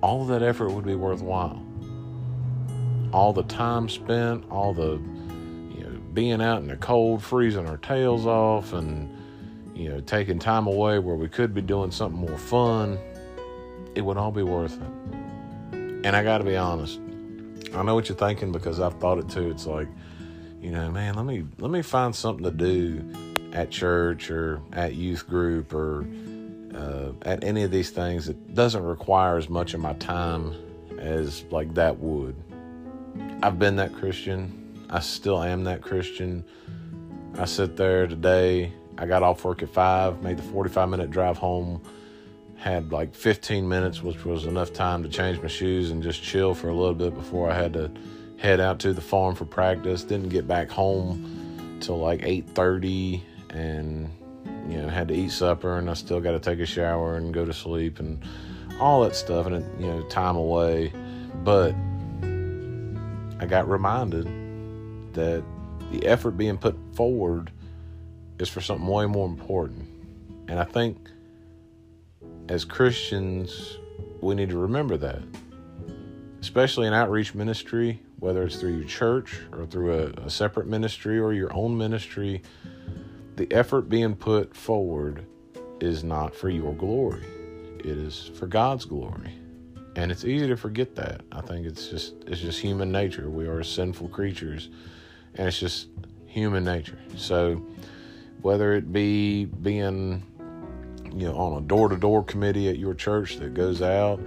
all 0.01 0.25
that 0.27 0.43
effort 0.43 0.71
would 0.71 0.85
be 0.85 0.95
worthwhile. 0.95 1.63
All 3.13 3.33
the 3.33 3.43
time 3.45 3.89
spent, 3.89 4.45
all 4.51 4.73
the, 4.73 4.93
you 5.77 5.85
know, 5.85 6.01
being 6.15 6.41
out 6.41 6.61
in 6.63 6.69
the 6.69 6.77
cold, 6.77 7.23
freezing 7.23 7.67
our 7.69 7.77
tails 7.77 8.27
off, 8.27 8.73
and, 8.73 9.15
you 9.75 9.91
know, 9.91 10.01
taking 10.01 10.39
time 10.39 10.67
away 10.67 10.99
where 10.99 11.17
we 11.17 11.29
could 11.29 11.53
be 11.53 11.61
doing 11.61 11.91
something 11.91 12.19
more 12.19 12.39
fun, 12.39 12.99
it 13.95 14.01
would 14.01 14.17
all 14.17 14.33
be 14.33 14.43
worth 14.43 14.81
it. 14.81 14.89
And 16.05 16.17
I 16.17 16.23
got 16.23 16.39
to 16.39 16.45
be 16.45 16.57
honest, 16.57 16.99
I 17.75 17.83
know 17.83 17.95
what 17.95 18.09
you're 18.09 18.19
thinking 18.19 18.53
because 18.53 18.81
I've 18.81 18.99
thought 19.01 19.19
it 19.19 19.29
too. 19.31 19.51
It's 19.51 19.67
like, 19.67 19.89
you 20.61 20.71
know, 20.71 20.91
man, 20.91 21.15
let 21.15 21.25
me 21.25 21.45
let 21.59 21.71
me 21.71 21.83
find 21.83 22.15
something 22.15 22.45
to 22.45 22.51
do 22.51 23.03
at 23.53 23.71
church 23.71 24.31
or 24.31 24.61
at 24.73 24.95
youth 24.95 25.27
group 25.27 25.73
or 25.73 26.07
uh, 26.75 27.13
at 27.23 27.45
any 27.45 27.63
of 27.63 27.71
these 27.71 27.91
things 27.91 28.27
that 28.27 28.55
doesn't 28.55 28.83
require 28.83 29.37
as 29.37 29.49
much 29.49 29.75
of 29.75 29.81
my 29.81 29.95
time 29.95 30.55
as 30.99 31.45
like 31.51 31.73
that 31.75 31.99
would. 31.99 32.37
I've 33.43 33.59
been 33.59 33.77
that 33.77 33.95
Christian. 33.95 34.87
I 34.91 35.01
still 35.01 35.43
am 35.43 35.65
that 35.65 35.81
Christian. 35.81 36.45
I 37.39 37.47
sit 37.47 37.77
there 37.77 38.07
today. 38.07 38.73
I 38.99 39.07
got 39.07 39.23
off 39.23 39.45
work 39.45 39.63
at 39.63 39.71
five, 39.71 40.23
made 40.23 40.37
the 40.37 40.43
45 40.43 40.89
minute 40.91 41.11
drive 41.11 41.39
home 41.39 41.83
had 42.63 42.93
like 42.93 43.13
15 43.13 43.69
minutes, 43.69 44.05
which 44.05 44.25
was 44.25 44.47
enough 44.47 44.73
time 44.73 45.03
to 45.03 45.09
change 45.09 45.41
my 45.43 45.49
shoes 45.49 45.91
and 45.91 46.01
just 46.01 46.23
chill 46.23 46.55
for 46.55 46.69
a 46.69 46.75
little 46.75 46.95
bit 46.95 47.13
before 47.13 47.51
I 47.51 47.55
had 47.55 47.73
to 47.73 47.91
head 48.39 48.61
out 48.61 48.79
to 48.81 48.93
the 48.93 49.01
farm 49.01 49.35
for 49.35 49.45
practice. 49.45 50.05
Didn't 50.05 50.29
get 50.29 50.47
back 50.47 50.71
home 50.71 51.79
till 51.81 51.99
like 51.99 52.21
8:30, 52.21 53.21
and 53.51 54.09
you 54.69 54.81
know 54.81 54.89
had 54.89 55.09
to 55.09 55.15
eat 55.15 55.33
supper, 55.33 55.77
and 55.77 55.91
I 55.91 55.95
still 55.95 56.21
got 56.21 56.33
to 56.33 56.39
take 56.39 56.61
a 56.61 56.67
shower 56.67 57.17
and 57.17 57.35
go 57.35 57.45
to 57.45 57.53
sleep 57.53 57.99
and 57.99 58.23
all 58.79 59.03
that 59.03 59.17
stuff, 59.17 59.47
and 59.47 59.57
it, 59.57 59.65
you 59.81 59.89
know 59.89 60.03
time 60.09 60.37
away. 60.37 60.93
But 61.43 61.75
I 63.41 63.47
got 63.47 63.69
reminded 63.69 64.27
that 65.15 65.43
the 65.91 66.07
effort 66.07 66.37
being 66.37 66.59
put 66.59 66.77
forward 66.95 67.51
is 68.39 68.49
for 68.49 68.61
something 68.61 68.87
way 68.87 69.07
more 69.07 69.27
important, 69.27 69.89
and 70.47 70.61
I 70.61 70.65
think 70.65 70.97
as 72.53 72.67
Christians, 72.67 73.79
we 74.21 74.35
need 74.35 74.51
to 74.51 74.59
remember 74.59 74.99
that, 74.99 75.23
especially 76.43 76.87
in 76.87 76.93
outreach 76.93 77.35
ministry, 77.35 78.03
whether 78.19 78.43
it's 78.43 78.57
through 78.57 78.77
your 78.77 78.87
church 78.87 79.41
or 79.53 79.65
through 79.65 79.95
a, 79.95 80.27
a 80.27 80.31
separate 80.31 80.67
ministry 80.67 81.19
or 81.19 81.33
your 81.33 81.51
own 81.55 81.79
ministry, 81.79 82.43
the 83.37 83.51
effort 83.51 83.89
being 83.89 84.15
put 84.15 84.55
forward 84.55 85.25
is 85.81 86.05
not 86.05 86.35
for 86.35 86.51
your 86.51 86.75
glory, 86.75 87.25
it 87.79 87.87
is 87.87 88.31
for 88.35 88.47
God's 88.47 88.85
glory. 88.85 89.33
And 89.97 90.13
it's 90.13 90.27
easy 90.27 90.47
to 90.47 90.57
forget 90.57 90.95
that. 90.97 91.23
I 91.33 91.41
think 91.41 91.67
it's 91.67 91.89
just 91.89 92.15
it's 92.27 92.41
just 92.41 92.61
human 92.61 92.93
nature. 92.93 93.31
We 93.31 93.47
are 93.47 93.63
sinful 93.63 94.09
creatures, 94.09 94.69
and 95.37 95.49
it's 95.49 95.59
just 95.59 95.89
human 96.27 96.65
nature. 96.65 96.99
So 97.17 97.63
whether 98.43 98.75
it 98.75 98.93
be 98.93 99.47
being 99.47 100.23
you 101.15 101.27
know 101.29 101.37
on 101.37 101.63
a 101.63 101.67
door 101.67 101.89
to 101.89 101.97
door 101.97 102.25
committee 102.25 102.69
at 102.69 102.79
your 102.79 102.95
church 102.95 103.37
that 103.37 103.55
goes 103.55 103.83
out, 103.83 104.21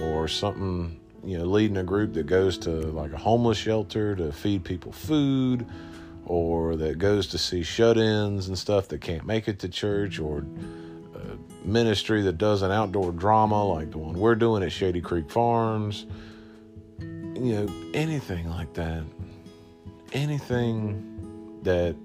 or 0.00 0.28
something 0.28 1.00
you 1.24 1.38
know 1.38 1.44
leading 1.44 1.76
a 1.76 1.84
group 1.84 2.14
that 2.14 2.26
goes 2.26 2.58
to 2.58 2.70
like 2.70 3.12
a 3.12 3.18
homeless 3.18 3.58
shelter 3.58 4.16
to 4.16 4.32
feed 4.32 4.64
people 4.64 4.92
food, 4.92 5.66
or 6.24 6.76
that 6.76 6.98
goes 6.98 7.26
to 7.28 7.38
see 7.38 7.62
shut-ins 7.62 8.48
and 8.48 8.58
stuff 8.58 8.88
that 8.88 9.00
can't 9.00 9.26
make 9.26 9.48
it 9.48 9.58
to 9.58 9.68
church, 9.68 10.18
or 10.18 10.44
ministry 11.64 12.22
that 12.22 12.38
does 12.38 12.62
an 12.62 12.72
outdoor 12.72 13.12
drama 13.12 13.64
like 13.64 13.90
the 13.92 13.98
one 13.98 14.14
we're 14.18 14.34
doing 14.34 14.62
at 14.62 14.72
Shady 14.72 15.00
Creek 15.00 15.30
Farms. 15.30 16.06
You 16.98 17.66
know, 17.66 17.74
anything 17.94 18.48
like 18.50 18.74
that. 18.74 19.04
Anything 20.12 21.60
that 21.62 21.96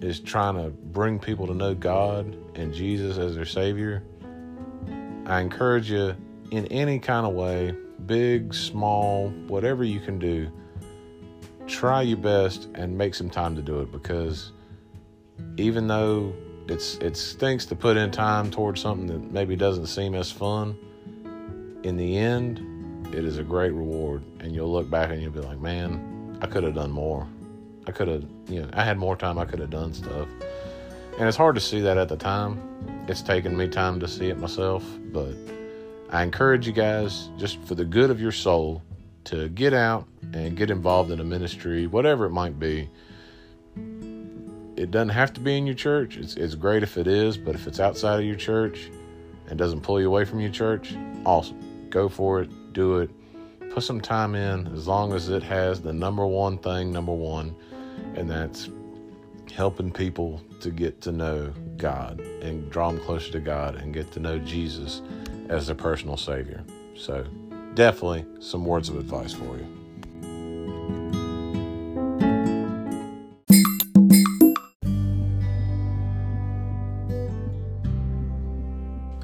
is 0.00 0.20
trying 0.20 0.54
to 0.54 0.70
bring 0.70 1.18
people 1.18 1.46
to 1.46 1.54
know 1.54 1.74
God 1.74 2.36
and 2.54 2.72
Jesus 2.72 3.18
as 3.18 3.34
their 3.34 3.44
Savior, 3.44 4.02
I 5.26 5.40
encourage 5.40 5.90
you 5.90 6.16
in 6.50 6.66
any 6.66 6.98
kind 6.98 7.26
of 7.26 7.34
way, 7.34 7.74
big, 8.06 8.54
small, 8.54 9.28
whatever 9.48 9.84
you 9.84 10.00
can 10.00 10.18
do, 10.18 10.50
try 11.66 12.02
your 12.02 12.16
best 12.16 12.68
and 12.74 12.96
make 12.96 13.14
some 13.14 13.28
time 13.28 13.54
to 13.56 13.62
do 13.62 13.80
it 13.80 13.92
because 13.92 14.52
even 15.58 15.86
though 15.86 16.32
it's 16.68 16.96
it 16.96 17.16
stinks 17.16 17.64
to 17.66 17.76
put 17.76 17.96
in 17.96 18.10
time 18.10 18.50
towards 18.50 18.80
something 18.80 19.06
that 19.06 19.32
maybe 19.32 19.56
doesn't 19.56 19.86
seem 19.86 20.14
as 20.14 20.30
fun. 20.30 20.76
In 21.82 21.96
the 21.96 22.16
end, 22.18 23.06
it 23.14 23.24
is 23.24 23.38
a 23.38 23.42
great 23.42 23.72
reward, 23.72 24.22
and 24.40 24.54
you'll 24.54 24.70
look 24.70 24.90
back 24.90 25.10
and 25.10 25.22
you'll 25.22 25.32
be 25.32 25.40
like, 25.40 25.58
"Man, 25.58 26.38
I 26.42 26.46
could 26.46 26.64
have 26.64 26.74
done 26.74 26.90
more. 26.90 27.26
I 27.88 27.90
could 27.90 28.08
have, 28.08 28.24
you 28.48 28.62
know, 28.62 28.68
I 28.72 28.84
had 28.84 28.98
more 28.98 29.16
time. 29.16 29.38
I 29.38 29.44
could 29.44 29.58
have 29.58 29.70
done 29.70 29.92
stuff." 29.94 30.28
And 31.18 31.26
it's 31.26 31.36
hard 31.36 31.56
to 31.56 31.60
see 31.60 31.80
that 31.80 31.98
at 31.98 32.08
the 32.08 32.16
time. 32.16 32.60
It's 33.08 33.22
taken 33.22 33.56
me 33.56 33.66
time 33.66 33.98
to 34.00 34.06
see 34.06 34.28
it 34.28 34.38
myself, 34.38 34.84
but 35.12 35.34
I 36.10 36.22
encourage 36.22 36.66
you 36.66 36.72
guys, 36.72 37.30
just 37.38 37.60
for 37.62 37.74
the 37.74 37.84
good 37.84 38.10
of 38.10 38.20
your 38.20 38.30
soul, 38.30 38.82
to 39.24 39.48
get 39.48 39.74
out 39.74 40.06
and 40.32 40.56
get 40.56 40.70
involved 40.70 41.10
in 41.10 41.18
a 41.18 41.24
ministry, 41.24 41.86
whatever 41.86 42.26
it 42.26 42.30
might 42.30 42.58
be 42.58 42.88
it 44.78 44.92
doesn't 44.92 45.08
have 45.08 45.32
to 45.32 45.40
be 45.40 45.56
in 45.56 45.66
your 45.66 45.74
church. 45.74 46.16
It's, 46.16 46.36
it's 46.36 46.54
great 46.54 46.84
if 46.84 46.96
it 46.96 47.08
is, 47.08 47.36
but 47.36 47.56
if 47.56 47.66
it's 47.66 47.80
outside 47.80 48.20
of 48.20 48.24
your 48.24 48.36
church 48.36 48.90
and 49.48 49.58
doesn't 49.58 49.80
pull 49.80 50.00
you 50.00 50.06
away 50.06 50.24
from 50.24 50.38
your 50.38 50.52
church, 50.52 50.94
awesome. 51.26 51.58
Go 51.90 52.08
for 52.08 52.42
it, 52.42 52.72
do 52.72 52.98
it. 52.98 53.10
Put 53.70 53.82
some 53.82 54.00
time 54.00 54.36
in 54.36 54.68
as 54.68 54.86
long 54.86 55.12
as 55.12 55.30
it 55.30 55.42
has 55.42 55.80
the 55.80 55.92
number 55.92 56.24
one 56.24 56.58
thing, 56.58 56.92
number 56.92 57.12
one, 57.12 57.56
and 58.14 58.30
that's 58.30 58.68
helping 59.52 59.90
people 59.90 60.42
to 60.60 60.70
get 60.70 61.00
to 61.02 61.12
know 61.12 61.52
God 61.76 62.20
and 62.42 62.70
draw 62.70 62.90
them 62.90 63.00
closer 63.00 63.32
to 63.32 63.40
God 63.40 63.76
and 63.76 63.94
get 63.94 64.10
to 64.12 64.20
know 64.20 64.38
Jesus 64.38 65.02
as 65.48 65.66
their 65.66 65.76
personal 65.76 66.16
Savior. 66.16 66.62
So, 66.96 67.24
definitely 67.74 68.26
some 68.40 68.64
words 68.64 68.88
of 68.88 68.98
advice 68.98 69.32
for 69.32 69.56
you. 69.56 69.66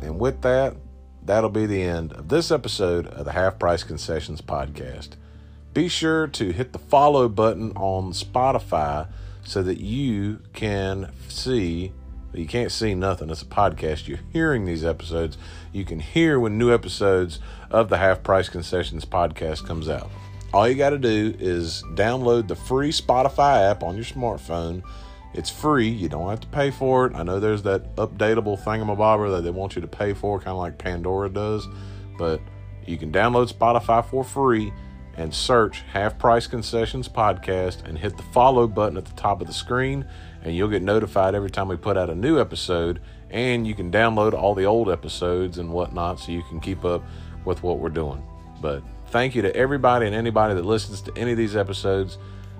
And 0.03 0.18
with 0.18 0.40
that, 0.42 0.77
that'll 1.25 1.51
be 1.51 1.66
the 1.66 1.83
end 1.83 2.12
of 2.12 2.29
this 2.29 2.51
episode 2.51 3.07
of 3.09 3.25
the 3.25 3.33
Half 3.33 3.59
Price 3.59 3.83
Concessions 3.83 4.40
podcast. 4.40 5.11
Be 5.74 5.88
sure 5.88 6.26
to 6.28 6.52
hit 6.52 6.72
the 6.72 6.78
follow 6.78 7.28
button 7.28 7.72
on 7.72 8.12
Spotify 8.12 9.08
so 9.42 9.62
that 9.62 9.80
you 9.80 10.40
can 10.52 11.10
see. 11.28 11.92
You 12.32 12.46
can't 12.46 12.72
see 12.72 12.94
nothing. 12.94 13.28
It's 13.28 13.42
a 13.42 13.46
podcast. 13.46 14.08
You're 14.08 14.20
hearing 14.32 14.64
these 14.64 14.84
episodes. 14.84 15.37
You 15.72 15.84
can 15.84 16.00
hear 16.00 16.40
when 16.40 16.58
new 16.58 16.72
episodes 16.72 17.40
of 17.70 17.88
the 17.88 17.98
Half 17.98 18.22
Price 18.22 18.48
Concessions 18.48 19.04
podcast 19.04 19.66
comes 19.66 19.88
out. 19.88 20.10
All 20.52 20.68
you 20.68 20.76
got 20.76 20.90
to 20.90 20.98
do 20.98 21.34
is 21.38 21.82
download 21.94 22.48
the 22.48 22.56
free 22.56 22.90
Spotify 22.90 23.70
app 23.70 23.82
on 23.82 23.96
your 23.96 24.04
smartphone 24.04 24.82
it's 25.34 25.50
free. 25.50 25.88
You 25.88 26.08
don't 26.08 26.30
have 26.30 26.40
to 26.40 26.46
pay 26.48 26.70
for 26.70 27.06
it. 27.06 27.14
I 27.16 27.24
know 27.24 27.40
there's 27.40 27.64
that 27.64 27.96
updatable 27.96 28.62
thingamabobber 28.62 29.34
that 29.34 29.42
they 29.42 29.50
want 29.50 29.74
you 29.74 29.82
to 29.82 29.88
pay 29.88 30.14
for, 30.14 30.38
kind 30.38 30.52
of 30.52 30.58
like 30.58 30.78
Pandora 30.78 31.28
does. 31.28 31.66
But 32.16 32.40
you 32.87 32.96
can 32.96 33.10
download 33.10 33.52
Spotify 33.52 34.04
for 34.08 34.22
free 34.22 34.72
and 35.16 35.33
search 35.33 35.83
Half 35.92 36.18
Price 36.18 36.46
Concessions 36.46 37.09
Podcast 37.09 37.85
and 37.87 37.98
hit 37.98 38.16
the 38.16 38.22
follow 38.24 38.66
button 38.66 38.96
at 38.96 39.05
the 39.05 39.14
top 39.14 39.40
of 39.40 39.46
the 39.46 39.53
screen, 39.53 40.07
and 40.42 40.55
you'll 40.55 40.68
get 40.68 40.83
notified 40.83 41.35
every 41.35 41.50
time 41.50 41.68
we 41.68 41.77
put 41.77 41.96
out 41.96 42.11
a 42.11 42.14
new 42.14 42.40
episode. 42.40 43.00
And 43.31 43.66
you 43.66 43.74
can 43.74 43.90
download 43.90 44.33
all 44.33 44.55
the 44.55 44.64
old 44.64 44.88
episodes 44.90 45.59
and 45.59 45.72
whatnot 45.72 46.20
so 46.20 46.31
you 46.31 46.42
can 46.44 46.61
keep 46.61 46.85
up 46.85 47.03
with 47.44 47.62
what 47.62 47.79
we're 47.79 47.88
doing. 47.88 48.22
But 48.61 48.83
thank 49.09 49.35
you 49.35 49.42
to 49.42 49.55
everybody 49.57 50.07
and 50.07 50.14
anybody 50.14 50.55
that 50.55 50.64
listens 50.64 51.00
to 51.03 51.12
any 51.16 51.33
of 51.33 51.37
these 51.37 51.57
episodes. 51.57 52.18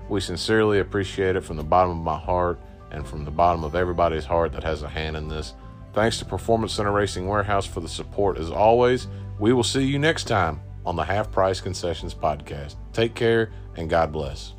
We 0.09 0.19
sincerely 0.19 0.79
appreciate 0.79 1.35
it 1.35 1.41
from 1.41 1.57
the 1.57 1.63
bottom 1.63 1.91
of 1.91 2.03
my 2.03 2.17
heart 2.17 2.59
and 2.91 3.07
from 3.07 3.25
the 3.25 3.31
bottom 3.31 3.63
of 3.63 3.75
everybody's 3.75 4.25
heart 4.25 4.51
that 4.51 4.63
has 4.63 4.83
a 4.83 4.89
hand 4.89 5.15
in 5.15 5.27
this. 5.27 5.53
Thanks 5.93 6.19
to 6.19 6.25
Performance 6.25 6.73
Center 6.73 6.91
Racing 6.91 7.25
Warehouse 7.25 7.65
for 7.65 7.79
the 7.79 7.87
support 7.87 8.37
as 8.37 8.51
always. 8.51 9.07
We 9.39 9.53
will 9.53 9.63
see 9.63 9.83
you 9.83 9.97
next 9.97 10.25
time 10.25 10.59
on 10.85 10.95
the 10.95 11.03
Half 11.03 11.31
Price 11.31 11.61
Concessions 11.61 12.13
Podcast. 12.13 12.75
Take 12.93 13.15
care 13.15 13.51
and 13.75 13.89
God 13.89 14.11
bless. 14.11 14.53